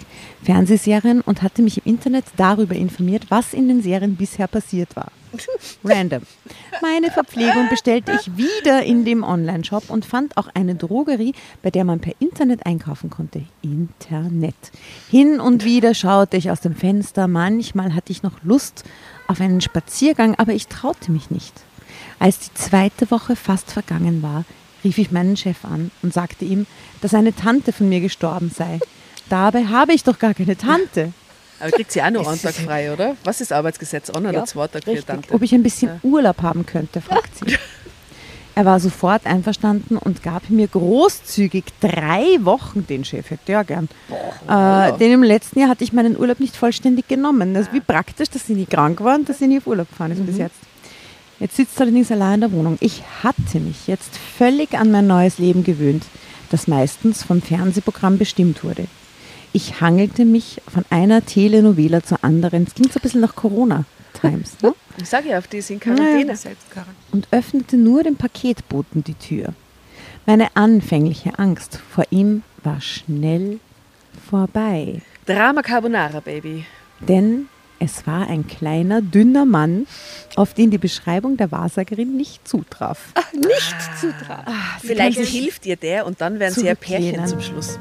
[0.42, 5.11] Fernsehserien und hatte mich im Internet darüber informiert, was in den Serien bisher passiert war.
[5.84, 6.22] Random.
[6.80, 11.84] Meine Verpflegung bestellte ich wieder in dem Online-Shop und fand auch eine Drogerie, bei der
[11.84, 13.42] man per Internet einkaufen konnte.
[13.62, 14.55] Internet.
[15.11, 17.26] Hin und wieder schaute ich aus dem Fenster.
[17.26, 18.84] Manchmal hatte ich noch Lust
[19.26, 21.55] auf einen Spaziergang, aber ich traute mich nicht.
[22.25, 24.47] Als die zweite Woche fast vergangen war,
[24.83, 26.64] rief ich meinen Chef an und sagte ihm,
[27.03, 28.81] dass eine Tante von mir gestorben sei.
[29.29, 31.12] Dabei habe ich doch gar keine Tante.
[31.61, 33.14] Aber kriegt sie auch noch einen Tag frei, oder?
[33.25, 34.09] Was ist Arbeitsgesetz?
[34.09, 35.05] Ein oder Ja, zwei Tage für.
[35.05, 35.35] Tante?
[35.35, 37.59] Ob ich ein bisschen Urlaub haben könnte, fragt sie.
[38.57, 43.89] Er war sofort einverstanden und gab mir großzügig drei Wochen, den Chef hätte ja gern.
[44.49, 47.53] Äh, denn im letzten Jahr hatte ich meinen Urlaub nicht vollständig genommen.
[47.53, 49.91] Das ist wie praktisch, dass sie nie krank waren und dass sie nie auf Urlaub
[49.91, 50.55] gefahren ist bis jetzt.
[51.41, 52.78] Jetzt sitzt sie allerdings allein in der Wohnung.
[52.80, 56.05] Ich hatte mich jetzt völlig an mein neues Leben gewöhnt,
[56.51, 58.87] das meistens vom Fernsehprogramm bestimmt wurde.
[59.53, 62.64] Ich hangelte mich von einer Telenovela zur anderen.
[62.64, 64.62] Es klingt so ein bisschen nach Corona-Times.
[64.62, 64.74] Ne?
[64.97, 66.26] Ich sage ja, auf die in Quarantäne.
[66.26, 66.87] Naja.
[67.11, 69.53] und öffnete nur dem Paketboten die Tür.
[70.24, 73.59] Meine anfängliche Angst vor ihm war schnell
[74.30, 76.64] vorbei, Drama Carbonara, Baby.
[77.01, 77.49] denn
[77.81, 79.87] Es war ein kleiner, dünner Mann,
[80.37, 83.12] auf den die Beschreibung der Wahrsagerin nicht zutraf.
[83.33, 84.45] Nicht zutrauen.
[84.81, 87.79] Vielleicht hilft ihr der und dann werden sie ein Pärchen zum Schluss.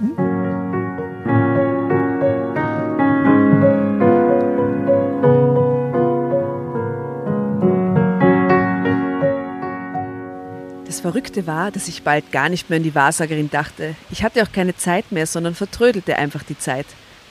[10.86, 13.96] Das Verrückte war, dass ich bald gar nicht mehr an die Wahrsagerin dachte.
[14.12, 16.86] Ich hatte auch keine Zeit mehr, sondern vertrödelte einfach die Zeit.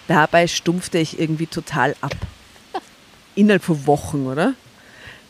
[0.08, 2.16] Dabei stumpfte ich irgendwie total ab.
[3.34, 4.54] Innerhalb von Wochen, oder?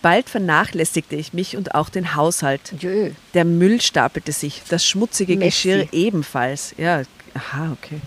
[0.03, 2.73] Bald vernachlässigte ich mich und auch den Haushalt.
[2.81, 3.13] Jö.
[3.35, 5.69] Der Müll stapelte sich, das schmutzige Messi.
[5.69, 6.75] Geschirr ebenfalls.
[6.77, 7.03] Ja,
[7.35, 8.01] aha, okay.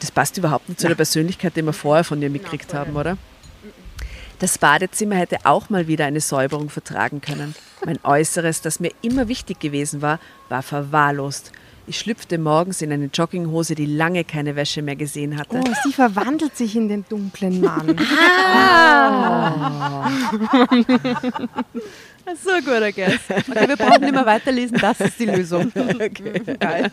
[0.00, 3.18] Das passt überhaupt nicht zu der Persönlichkeit, die wir vorher von dir mitgekriegt haben, oder?
[4.38, 7.54] Das Badezimmer hätte auch mal wieder eine Säuberung vertragen können.
[7.84, 11.52] Mein Äußeres, das mir immer wichtig gewesen war, war verwahrlost.
[11.86, 15.58] Ich schlüpfte morgens in eine Jogginghose, die lange keine Wäsche mehr gesehen hatte.
[15.58, 17.96] Oh, sie verwandelt sich in den dunklen Mann.
[22.42, 23.20] So ein guter Guess.
[23.28, 25.70] Okay, wir brauchen nicht mehr weiterlesen, das ist die Lösung.
[26.60, 26.90] Geil.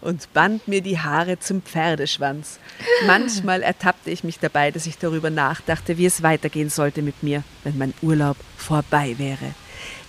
[0.00, 2.60] und band mir die Haare zum Pferdeschwanz.
[3.06, 7.42] Manchmal ertappte ich mich dabei, dass ich darüber nachdachte, wie es weitergehen sollte mit mir,
[7.64, 9.54] wenn mein Urlaub vorbei wäre.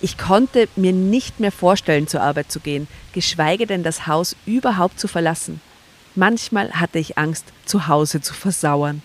[0.04, 4.98] Ich konnte mir nicht mehr vorstellen, zur Arbeit zu gehen, geschweige denn das Haus überhaupt
[4.98, 5.60] zu verlassen.
[6.16, 9.02] Manchmal hatte ich Angst, zu Hause zu versauern.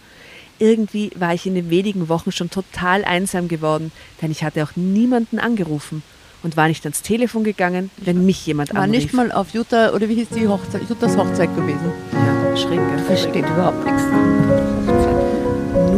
[0.58, 3.92] Irgendwie war ich in den wenigen Wochen schon total einsam geworden,
[4.24, 6.02] denn ich hatte auch niemanden angerufen
[6.42, 9.04] und war nicht ans Telefon gegangen, wenn mich jemand War anrief.
[9.04, 11.92] nicht mal auf Jutta, oder wie hieß die Hochzeit, Juttas Hochzeit gewesen.
[12.12, 12.80] ja, schräg?
[13.06, 14.97] Versteht überhaupt nichts.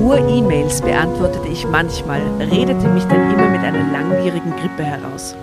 [0.10, 5.36] Nur E-Mails beantwortete ich manchmal, redete mich dann immer mit einer langwierigen Grippe heraus.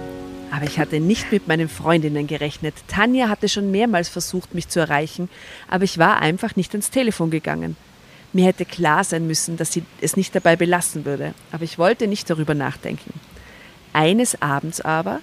[0.51, 2.75] Aber ich hatte nicht mit meinen Freundinnen gerechnet.
[2.89, 5.29] Tanja hatte schon mehrmals versucht, mich zu erreichen,
[5.69, 7.77] aber ich war einfach nicht ans Telefon gegangen.
[8.33, 12.09] Mir hätte klar sein müssen, dass sie es nicht dabei belassen würde, aber ich wollte
[12.09, 13.12] nicht darüber nachdenken.
[13.93, 15.21] Eines Abends aber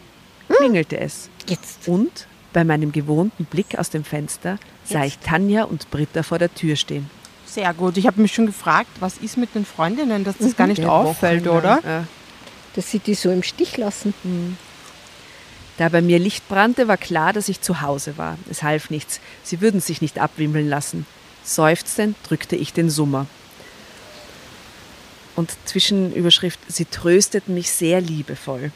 [0.48, 1.30] klingelte es.
[1.50, 1.86] Jetzt.
[1.90, 6.56] Und bei meinem gewohnten Blick aus dem Fenster sah ich Tanja und Britta vor der
[6.56, 7.10] Tür stehen.
[7.54, 7.98] Sehr gut.
[7.98, 11.48] Ich habe mich schon gefragt, was ist mit den Freundinnen, dass das gar nicht auffällt,
[11.48, 11.80] oder?
[11.86, 12.08] Ja.
[12.76, 14.16] Dass sie die so im Stich lassen.
[15.78, 18.40] Da bei mir Licht brannte, war klar, dass ich zu Hause war.
[18.50, 19.20] Es half nichts.
[19.44, 21.06] Sie würden sich nicht abwimmeln lassen.
[21.44, 23.28] Seufzend drückte ich den Summer.
[25.36, 28.72] Und Zwischenüberschrift, sie trösteten mich sehr liebevoll.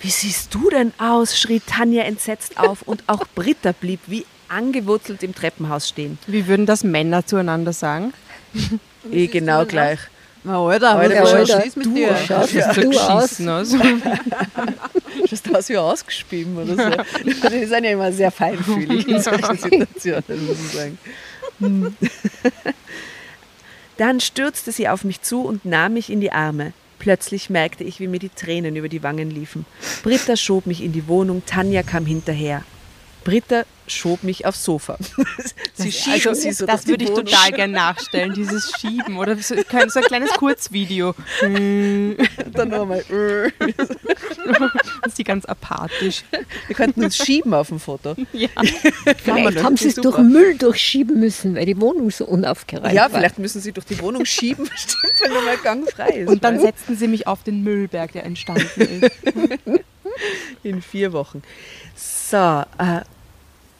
[0.00, 1.38] Wie siehst du denn aus?
[1.38, 6.18] schrie Tanja entsetzt auf und auch Britta blieb wie angewurzelt im Treppenhaus stehen.
[6.26, 8.12] Wie würden das Männer zueinander sagen?
[9.10, 10.00] Eh genau gleich.
[10.44, 12.14] Na, Alter, Alter, was Alter, ist mit dir?
[12.16, 13.28] Schaut Das du aus.
[13.28, 13.74] geschissen aus.
[15.28, 17.02] Schaust aus wie ausgespieben oder so.
[17.48, 20.98] Die sind ja immer sehr feinfühlig in solchen Situationen, muss ich sagen.
[21.60, 21.96] Hm.
[23.96, 26.72] Dann stürzte sie auf mich zu und nahm mich in die Arme.
[26.98, 29.66] Plötzlich merkte ich, wie mir die Tränen über die Wangen liefen.
[30.02, 32.62] Britta schob mich in die Wohnung, Tanja kam hinterher.
[33.24, 34.98] Britta schob mich aufs Sofa.
[35.74, 40.00] sie schieben sie so das würde ich total gerne nachstellen, dieses Schieben oder so, so
[40.00, 41.14] ein kleines Kurzvideo.
[41.40, 43.04] Dann nochmal.
[45.02, 46.24] Das ist die ganz apathisch.
[46.66, 48.16] Wir könnten uns schieben auf dem Foto.
[48.32, 48.48] Ja.
[49.22, 53.10] Vielleicht haben sie es durch Müll durchschieben müssen, weil die Wohnung so unaufgeräumt Ja, war.
[53.10, 56.28] vielleicht müssen sie durch die Wohnung schieben, bestimmt, wenn nochmal Gang frei ist.
[56.28, 56.66] Und dann weißt du?
[56.66, 59.12] setzten sie mich auf den Müllberg, der entstanden ist.
[60.62, 61.42] In vier Wochen.
[61.94, 62.36] So,
[62.78, 63.02] äh,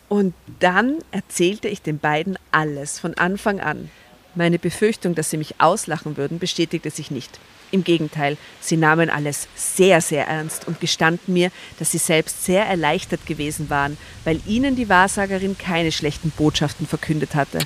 [0.09, 3.91] und dann erzählte ich den beiden alles von Anfang an.
[4.35, 7.39] Meine Befürchtung, dass sie mich auslachen würden, bestätigte sich nicht.
[7.71, 12.65] Im Gegenteil, sie nahmen alles sehr, sehr ernst und gestanden mir, dass sie selbst sehr
[12.65, 17.59] erleichtert gewesen waren, weil ihnen die Wahrsagerin keine schlechten Botschaften verkündet hatte.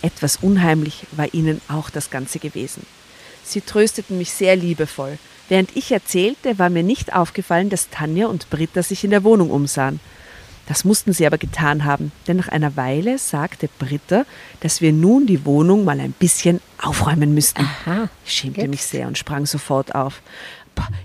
[0.00, 2.86] Etwas unheimlich war ihnen auch das Ganze gewesen.
[3.42, 5.18] Sie trösteten mich sehr liebevoll.
[5.48, 9.50] Während ich erzählte, war mir nicht aufgefallen, dass Tanja und Britta sich in der Wohnung
[9.50, 9.98] umsahen.
[10.68, 14.24] Das mussten sie aber getan haben, denn nach einer Weile sagte Britta,
[14.60, 17.62] dass wir nun die Wohnung mal ein bisschen aufräumen müssten.
[17.84, 18.70] Aha, Ich schämte jetzt.
[18.70, 20.22] mich sehr und sprang sofort auf.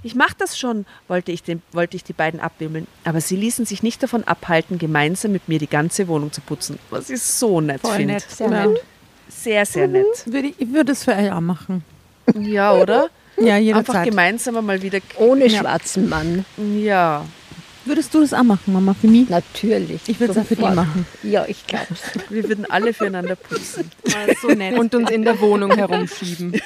[0.02, 2.88] Ich mach das schon, wollte ich, den, wollte ich die beiden abwimmeln.
[3.04, 6.80] Aber sie ließen sich nicht davon abhalten, gemeinsam mit mir die ganze Wohnung zu putzen,
[6.90, 8.14] was ich so nett Voll finde.
[8.14, 8.26] nett.
[8.30, 8.66] Sehr Ja.
[8.68, 8.84] nett.
[9.28, 10.06] Sehr, sehr nett.
[10.26, 11.84] Würde ich, würde es für euch auch machen.
[12.40, 13.10] Ja, oder?
[13.38, 14.10] Ja, Einfach jederzeit.
[14.10, 15.00] gemeinsam mal wieder.
[15.18, 15.60] Ohne Ja.
[15.60, 17.26] schwarzen Mann, Ja,
[17.88, 19.30] Würdest du das auch machen, Mama, für mich?
[19.30, 20.02] natürlich.
[20.08, 21.06] Ich würde es auch für dich machen.
[21.24, 22.02] Ja, ich glaub's.
[22.30, 23.90] wir würden alle füreinander putzen.
[24.42, 24.78] so nett.
[24.78, 26.60] Und uns in der Wohnung herumschieben.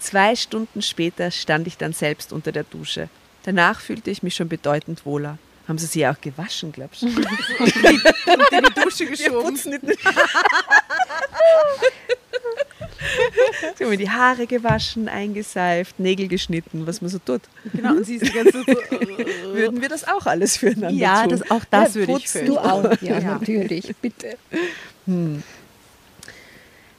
[0.00, 3.08] Zwei Stunden später stand ich dann selbst unter der Dusche.
[3.44, 5.38] Danach fühlte ich mich schon bedeutend wohler.
[5.68, 7.06] Haben sie sie auch gewaschen, glaubst du?
[7.08, 9.58] in die Dusche geschoben.
[13.76, 17.42] Sie haben mir die Haare gewaschen, eingeseift, Nägel geschnitten, was man so tut.
[17.72, 18.98] Genau, und sie ist die ganze Zeit so,
[19.54, 21.30] Würden wir das auch alles füreinander Ja, tun?
[21.30, 22.38] das, auch das Ja, würde ich putzen.
[22.40, 24.36] für Du auch, ja, natürlich, bitte.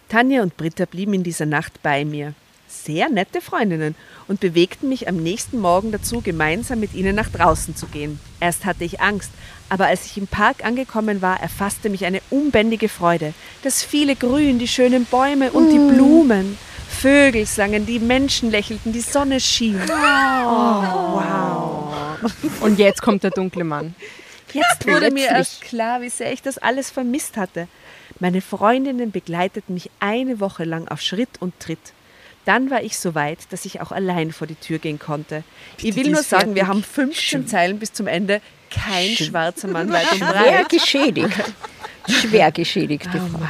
[0.09, 2.33] Tanja und Britta blieben in dieser Nacht bei mir.
[2.67, 3.95] Sehr nette Freundinnen
[4.27, 8.19] und bewegten mich am nächsten Morgen dazu, gemeinsam mit ihnen nach draußen zu gehen.
[8.39, 9.31] Erst hatte ich Angst,
[9.69, 13.33] aber als ich im Park angekommen war, erfasste mich eine unbändige Freude.
[13.63, 16.57] Das viele Grün, die schönen Bäume und die Blumen.
[16.87, 19.79] Vögel sangen, die Menschen lächelten, die Sonne schien.
[22.61, 23.95] Und jetzt kommt der dunkle Mann.
[24.53, 27.67] Jetzt wurde mir erst klar, wie sehr ich das alles vermisst hatte.
[28.19, 31.93] Meine Freundinnen begleiteten mich eine Woche lang auf Schritt und Tritt.
[32.45, 35.43] Dann war ich so weit, dass ich auch allein vor die Tür gehen konnte.
[35.77, 38.41] ich will die nur sagen, wir haben 15 Zeilen bis zum Ende.
[38.69, 40.69] Kein schwarzer Mann weit und Schwer breit.
[40.69, 41.43] geschädigt.
[42.07, 43.47] Schwer geschädigte Oh Frau.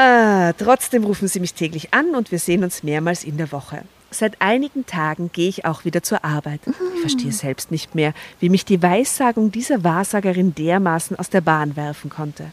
[0.00, 3.82] Ah, trotzdem rufen sie mich täglich an und wir sehen uns mehrmals in der Woche.
[4.10, 6.60] Seit einigen Tagen gehe ich auch wieder zur Arbeit.
[6.94, 11.76] Ich verstehe selbst nicht mehr, wie mich die Weissagung dieser Wahrsagerin dermaßen aus der Bahn
[11.76, 12.50] werfen konnte.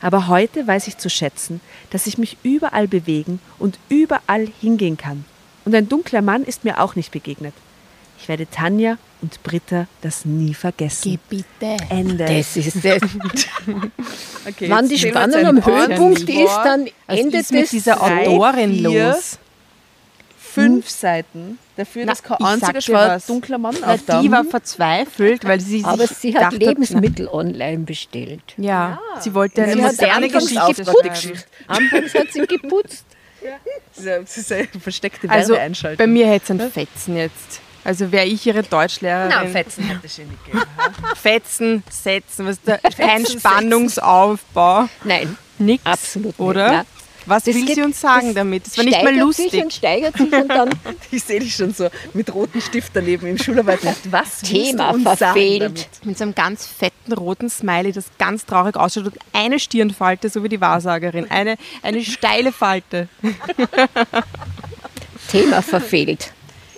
[0.00, 5.24] Aber heute weiß ich zu schätzen, dass ich mich überall bewegen und überall hingehen kann.
[5.64, 7.54] Und ein dunkler Mann ist mir auch nicht begegnet.
[8.20, 11.18] Ich werde Tanja und Britta das nie vergessen.
[11.28, 11.76] bitte.
[11.90, 12.24] Ende.
[12.24, 13.02] Das ist das.
[14.48, 19.08] Okay, Wenn die Spannung am Höhepunkt ist, dann endet ist mit es dieser Autorin vier,
[19.08, 19.40] los?
[20.38, 23.26] fünf Seiten dafür, Na, dass kein ich sag einziger dir schwarzer was.
[23.26, 24.24] dunkler Mann Weil auftaucht.
[24.24, 28.42] die war verzweifelt, weil sie Aber sich sie hat Lebensmittel online bestellt.
[28.56, 31.46] Ja, sie wollte eine Sie hat moderne Geschichte geputzt.
[31.66, 33.04] Anfangs hat sie geputzt.
[33.96, 35.98] Ist eine- das ist eine versteckte Also Werbeeinschaltung.
[35.98, 37.60] bei mir hätte es einen Fetzen jetzt.
[37.84, 39.28] Also wäre ich ihre Deutschlehrerin.
[39.32, 40.64] Na, Fetzen hätte ich nicht gegeben.
[41.22, 46.40] Fetzen, Setzen, was da, kein Spannungsaufbau, Nein, nix, absolut nicht.
[46.40, 46.72] oder?
[46.72, 46.86] Nein.
[47.26, 48.66] Was Das will geht- sie uns sagen das damit?
[48.66, 49.50] Das war nicht mal lustig.
[49.50, 50.70] Sich und steigert sich und dann
[51.10, 53.80] Ich sehe dich schon so mit rotem Stift daneben im Schularbeit.
[54.10, 55.62] Was willst Thema du uns sagen verfehlt.
[55.62, 55.88] damit?
[56.04, 60.42] Mit so einem ganz fetten roten Smiley, das ganz traurig ausschaut und eine Stirnfalte, so
[60.44, 61.30] wie die Wahrsagerin.
[61.30, 63.08] Eine, eine steile Falte.
[65.28, 66.32] Thema verfehlt.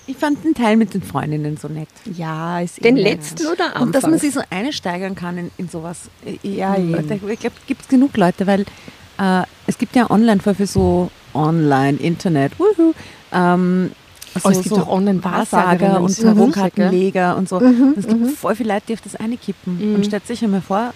[0.06, 1.88] Ich fand den Teil mit den Freundinnen so nett.
[2.16, 3.04] Ja, ist Den nett.
[3.04, 3.82] letzten oder Anfangs?
[3.82, 6.02] Und dass man sich so einsteigern kann in, in sowas.
[6.24, 7.28] Ich, Ja, ich eben.
[7.30, 8.64] ich glaube, gibt es genug Leute, weil
[9.18, 12.94] äh, es gibt ja online voll für so Online, Internet, wuhu,
[13.32, 13.90] ähm,
[14.44, 16.22] Oh, es gibt auch Online-Wahrsagerinnen Wahrsager und so?
[16.22, 17.60] Tarotkartenleger und so.
[17.96, 19.90] es gibt voll viele Leute, die auf das eine kippen.
[19.90, 19.94] Mhm.
[19.96, 20.92] Und stellt sich einmal vor,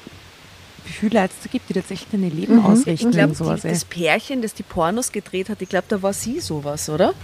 [0.85, 3.65] wie viele Leute es da gibt, die tatsächlich deine Leben ausrichten Ich glaube, und sowas.
[3.65, 3.73] ey.
[3.73, 7.15] das Pärchen, das die Pornos gedreht hat, ich glaube, da war sie sowas, oder?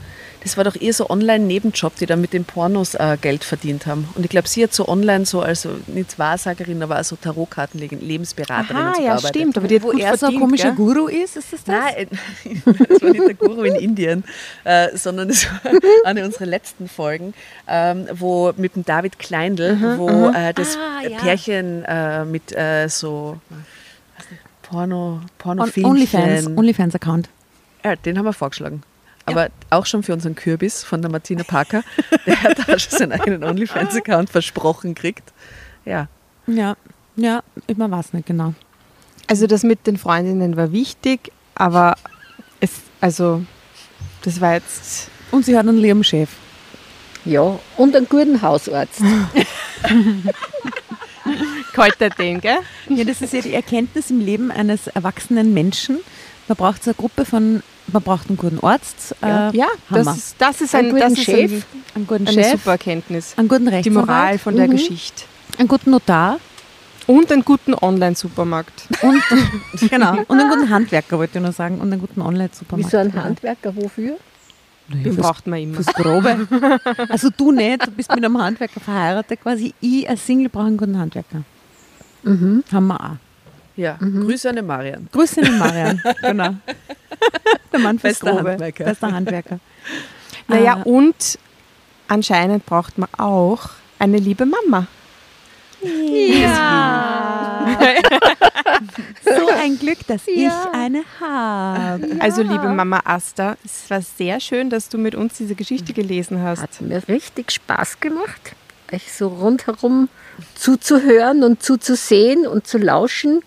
[0.43, 4.09] Das war doch eher so Online-Nebenjob, die dann mit den Pornos äh, Geld verdient haben.
[4.15, 8.77] Und ich glaube, sie hat so online so, also nicht Wahrsagerin, aber also Tarotkarten, Lebensberaterin
[8.77, 9.29] und Aha, so ja, gearbeitet.
[9.37, 9.59] stimmt.
[9.59, 10.77] Aber die hat Wo er so ein verdient, komischer gell?
[10.77, 11.75] Guru ist, ist das das?
[11.75, 12.07] Nein,
[12.45, 14.25] äh, das war nicht der Guru in Indien,
[14.65, 15.61] äh, sondern es war
[16.05, 17.35] eine unserer letzten Folgen,
[17.67, 21.19] ähm, wo mit dem David Kleindl, wo äh, das Ah, ja.
[21.19, 23.39] Pärchen äh, mit äh, so
[24.63, 25.91] Porno, On, Pornofilmchen.
[25.91, 27.29] Onlyfans, Onlyfans-Account.
[27.85, 28.83] Ja, den haben wir vorgeschlagen.
[29.29, 31.83] Aber auch schon für unseren Kürbis von der Martina Parker.
[32.27, 35.33] Der hat da schon seinen eigenen OnlyFans-Account versprochen kriegt.
[35.85, 36.09] Ja.
[36.47, 36.77] Ja,
[37.17, 38.55] ja, ich man weiß nicht genau.
[39.27, 41.97] Also das mit den Freundinnen war wichtig, aber
[42.61, 42.71] es,
[43.01, 43.43] also
[44.23, 46.31] das war jetzt Und sie hat einen lieben Chef.
[47.25, 49.03] Ja, und einen guten Hausarzt.
[51.79, 52.59] kalter den, gell?
[52.89, 55.99] Ja, das ist ja die Erkenntnis im Leben eines erwachsenen Menschen.
[56.49, 57.63] Man braucht so eine Gruppe von,
[57.93, 61.23] man braucht einen guten Arzt, Ja, äh, ja das, ist, das ist, ein, das ist
[61.25, 61.51] Chef.
[61.53, 61.65] ein,
[61.95, 63.35] einen guten eine Chef, super Erkenntnis.
[63.37, 64.71] einen guten Die Rechtsanwalt, Moral von der Mhm.
[64.73, 65.25] Geschichte.
[65.59, 66.39] einen guten Notar
[67.07, 68.87] Und einen guten Online-Supermarkt.
[69.03, 69.23] und,
[69.91, 72.91] genau, und einen guten Handwerker, wollte ich nur sagen, und einen guten Wie Online-Supermarkt.
[72.91, 74.17] so ein Handwerker, wofür?
[74.91, 75.75] Naja, Den braucht man immer.
[75.75, 76.47] fürs Grobe.
[77.11, 80.77] Also du nicht, du bist mit einem Handwerker verheiratet, quasi ich als Single brauche einen
[80.79, 81.43] guten Handwerker.
[82.23, 82.65] Mhm.
[82.73, 83.17] Haben wir auch.
[83.79, 85.09] Ja, Grüße an den Marian.
[85.13, 86.55] Grüße an den Marian, genau.
[87.73, 88.51] Der Mann fürs Bester Grobe.
[88.51, 88.85] Handwerker.
[88.85, 89.61] Bester Handwerker.
[90.49, 90.83] Naja, Ah.
[90.85, 91.39] und
[92.09, 94.87] anscheinend braucht man auch eine liebe Mama.
[95.81, 97.77] Ja.
[99.25, 102.17] so ein Glück, dass ich eine habe.
[102.21, 106.43] Also liebe Mama Asta, es war sehr schön, dass du mit uns diese Geschichte gelesen
[106.43, 106.63] hast.
[106.63, 108.55] Hat mir richtig Spaß gemacht,
[108.93, 110.09] euch so rundherum
[110.55, 113.43] zuzuhören und zuzusehen und zu lauschen,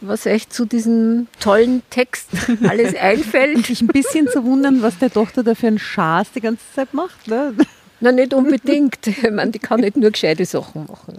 [0.00, 2.28] was euch zu diesem tollen Text
[2.68, 3.56] alles einfällt.
[3.56, 6.64] Und sich ein bisschen zu wundern, was der Tochter da für einen Schaß die ganze
[6.74, 7.28] Zeit macht.
[7.28, 7.54] Ne?
[8.02, 8.98] Na, nicht unbedingt.
[9.06, 11.18] Ich meine, die kann nicht nur gescheite Sachen machen.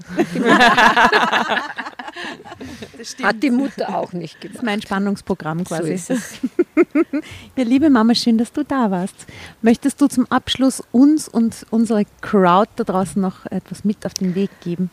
[3.24, 4.56] Hat die Mutter auch nicht gemacht.
[4.56, 5.98] Das ist mein Spannungsprogramm quasi.
[5.98, 6.34] So ist es.
[7.56, 9.16] Ja, liebe Mama, schön, dass du da warst.
[9.62, 14.36] Möchtest du zum Abschluss uns und unsere Crowd da draußen noch etwas mit auf den
[14.36, 14.90] Weg geben?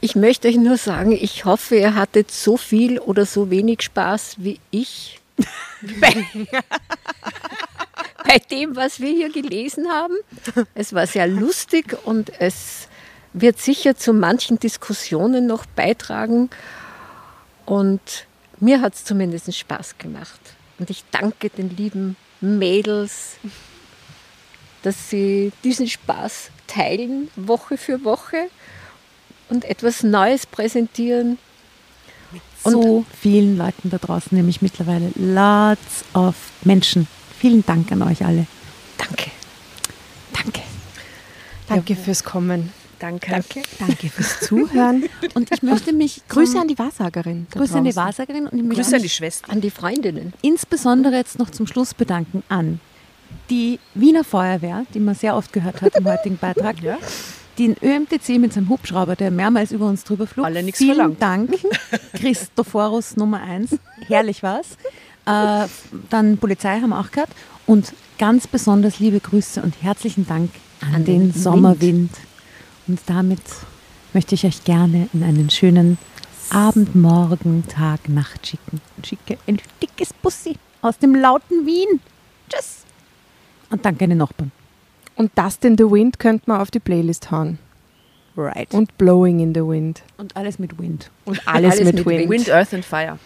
[0.00, 4.36] Ich möchte euch nur sagen, ich hoffe, ihr hattet so viel oder so wenig Spaß
[4.38, 5.20] wie ich
[8.26, 10.14] bei, dem, was wir hier gelesen haben.
[10.74, 12.88] Es war sehr lustig und es
[13.32, 16.50] wird sicher zu manchen Diskussionen noch beitragen.
[17.64, 18.26] Und
[18.60, 20.40] mir hat es zumindest Spaß gemacht.
[20.78, 23.36] Und ich danke den lieben Mädels,
[24.82, 28.48] dass sie diesen Spaß teilen, Woche für Woche
[29.48, 31.38] und etwas Neues präsentieren.
[32.64, 37.06] Und- so vielen Leuten da draußen, nämlich mittlerweile lots of Menschen.
[37.42, 38.46] Vielen Dank an euch alle.
[38.98, 39.32] Danke.
[40.32, 40.60] Danke.
[41.66, 42.72] Danke fürs Kommen.
[43.00, 43.32] Danke.
[43.32, 43.62] Danke.
[43.80, 45.08] Danke fürs Zuhören.
[45.34, 47.48] Und ich möchte mich Grüße an die Wahrsagerin.
[47.50, 47.96] Grüße an die.
[47.96, 49.50] Wahrsagerin und ich möchte Grüße an die Schwester.
[49.50, 50.32] An die Freundinnen.
[50.42, 52.78] insbesondere jetzt noch zum Schluss bedanken an
[53.50, 56.76] die Wiener Feuerwehr, die man sehr oft gehört hat im heutigen Beitrag.
[56.84, 56.96] Ja.
[57.58, 60.46] Den ÖMTC mit seinem Hubschrauber, der mehrmals über uns drüber flog.
[60.46, 61.20] Alle nix Vielen verlangt.
[61.20, 61.50] Dank,
[62.14, 63.78] Christophorus Nummer 1.
[64.06, 64.68] Herrlich war's.
[65.26, 65.66] Äh,
[66.10, 67.30] dann Polizei haben wir auch gehört.
[67.66, 70.50] Und ganz besonders liebe Grüße und herzlichen Dank
[70.80, 72.10] an, An den den Sommerwind.
[72.88, 73.40] Und damit
[74.12, 75.98] möchte ich euch gerne in einen schönen
[76.50, 78.80] Abend, Morgen, Tag, Nacht schicken.
[78.96, 82.00] Und schicke ein dickes Bussi aus dem lauten Wien.
[82.48, 82.84] Tschüss.
[83.70, 84.50] Und danke an den Nachbarn.
[85.14, 87.58] Und Dust in the Wind könnte man auf die Playlist hauen.
[88.36, 88.72] Right.
[88.72, 90.02] Und Blowing in the Wind.
[90.16, 91.10] Und alles mit Wind.
[91.24, 92.30] Und alles, Alles mit, mit Wind.
[92.30, 92.30] Wind.
[92.30, 93.18] Wind, Earth and Fire.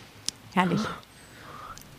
[0.53, 0.81] Herrlich.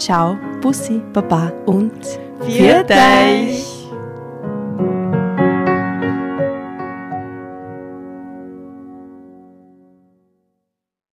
[0.00, 1.92] ciao, Bussi, Baba und
[2.46, 3.69] Viert euch!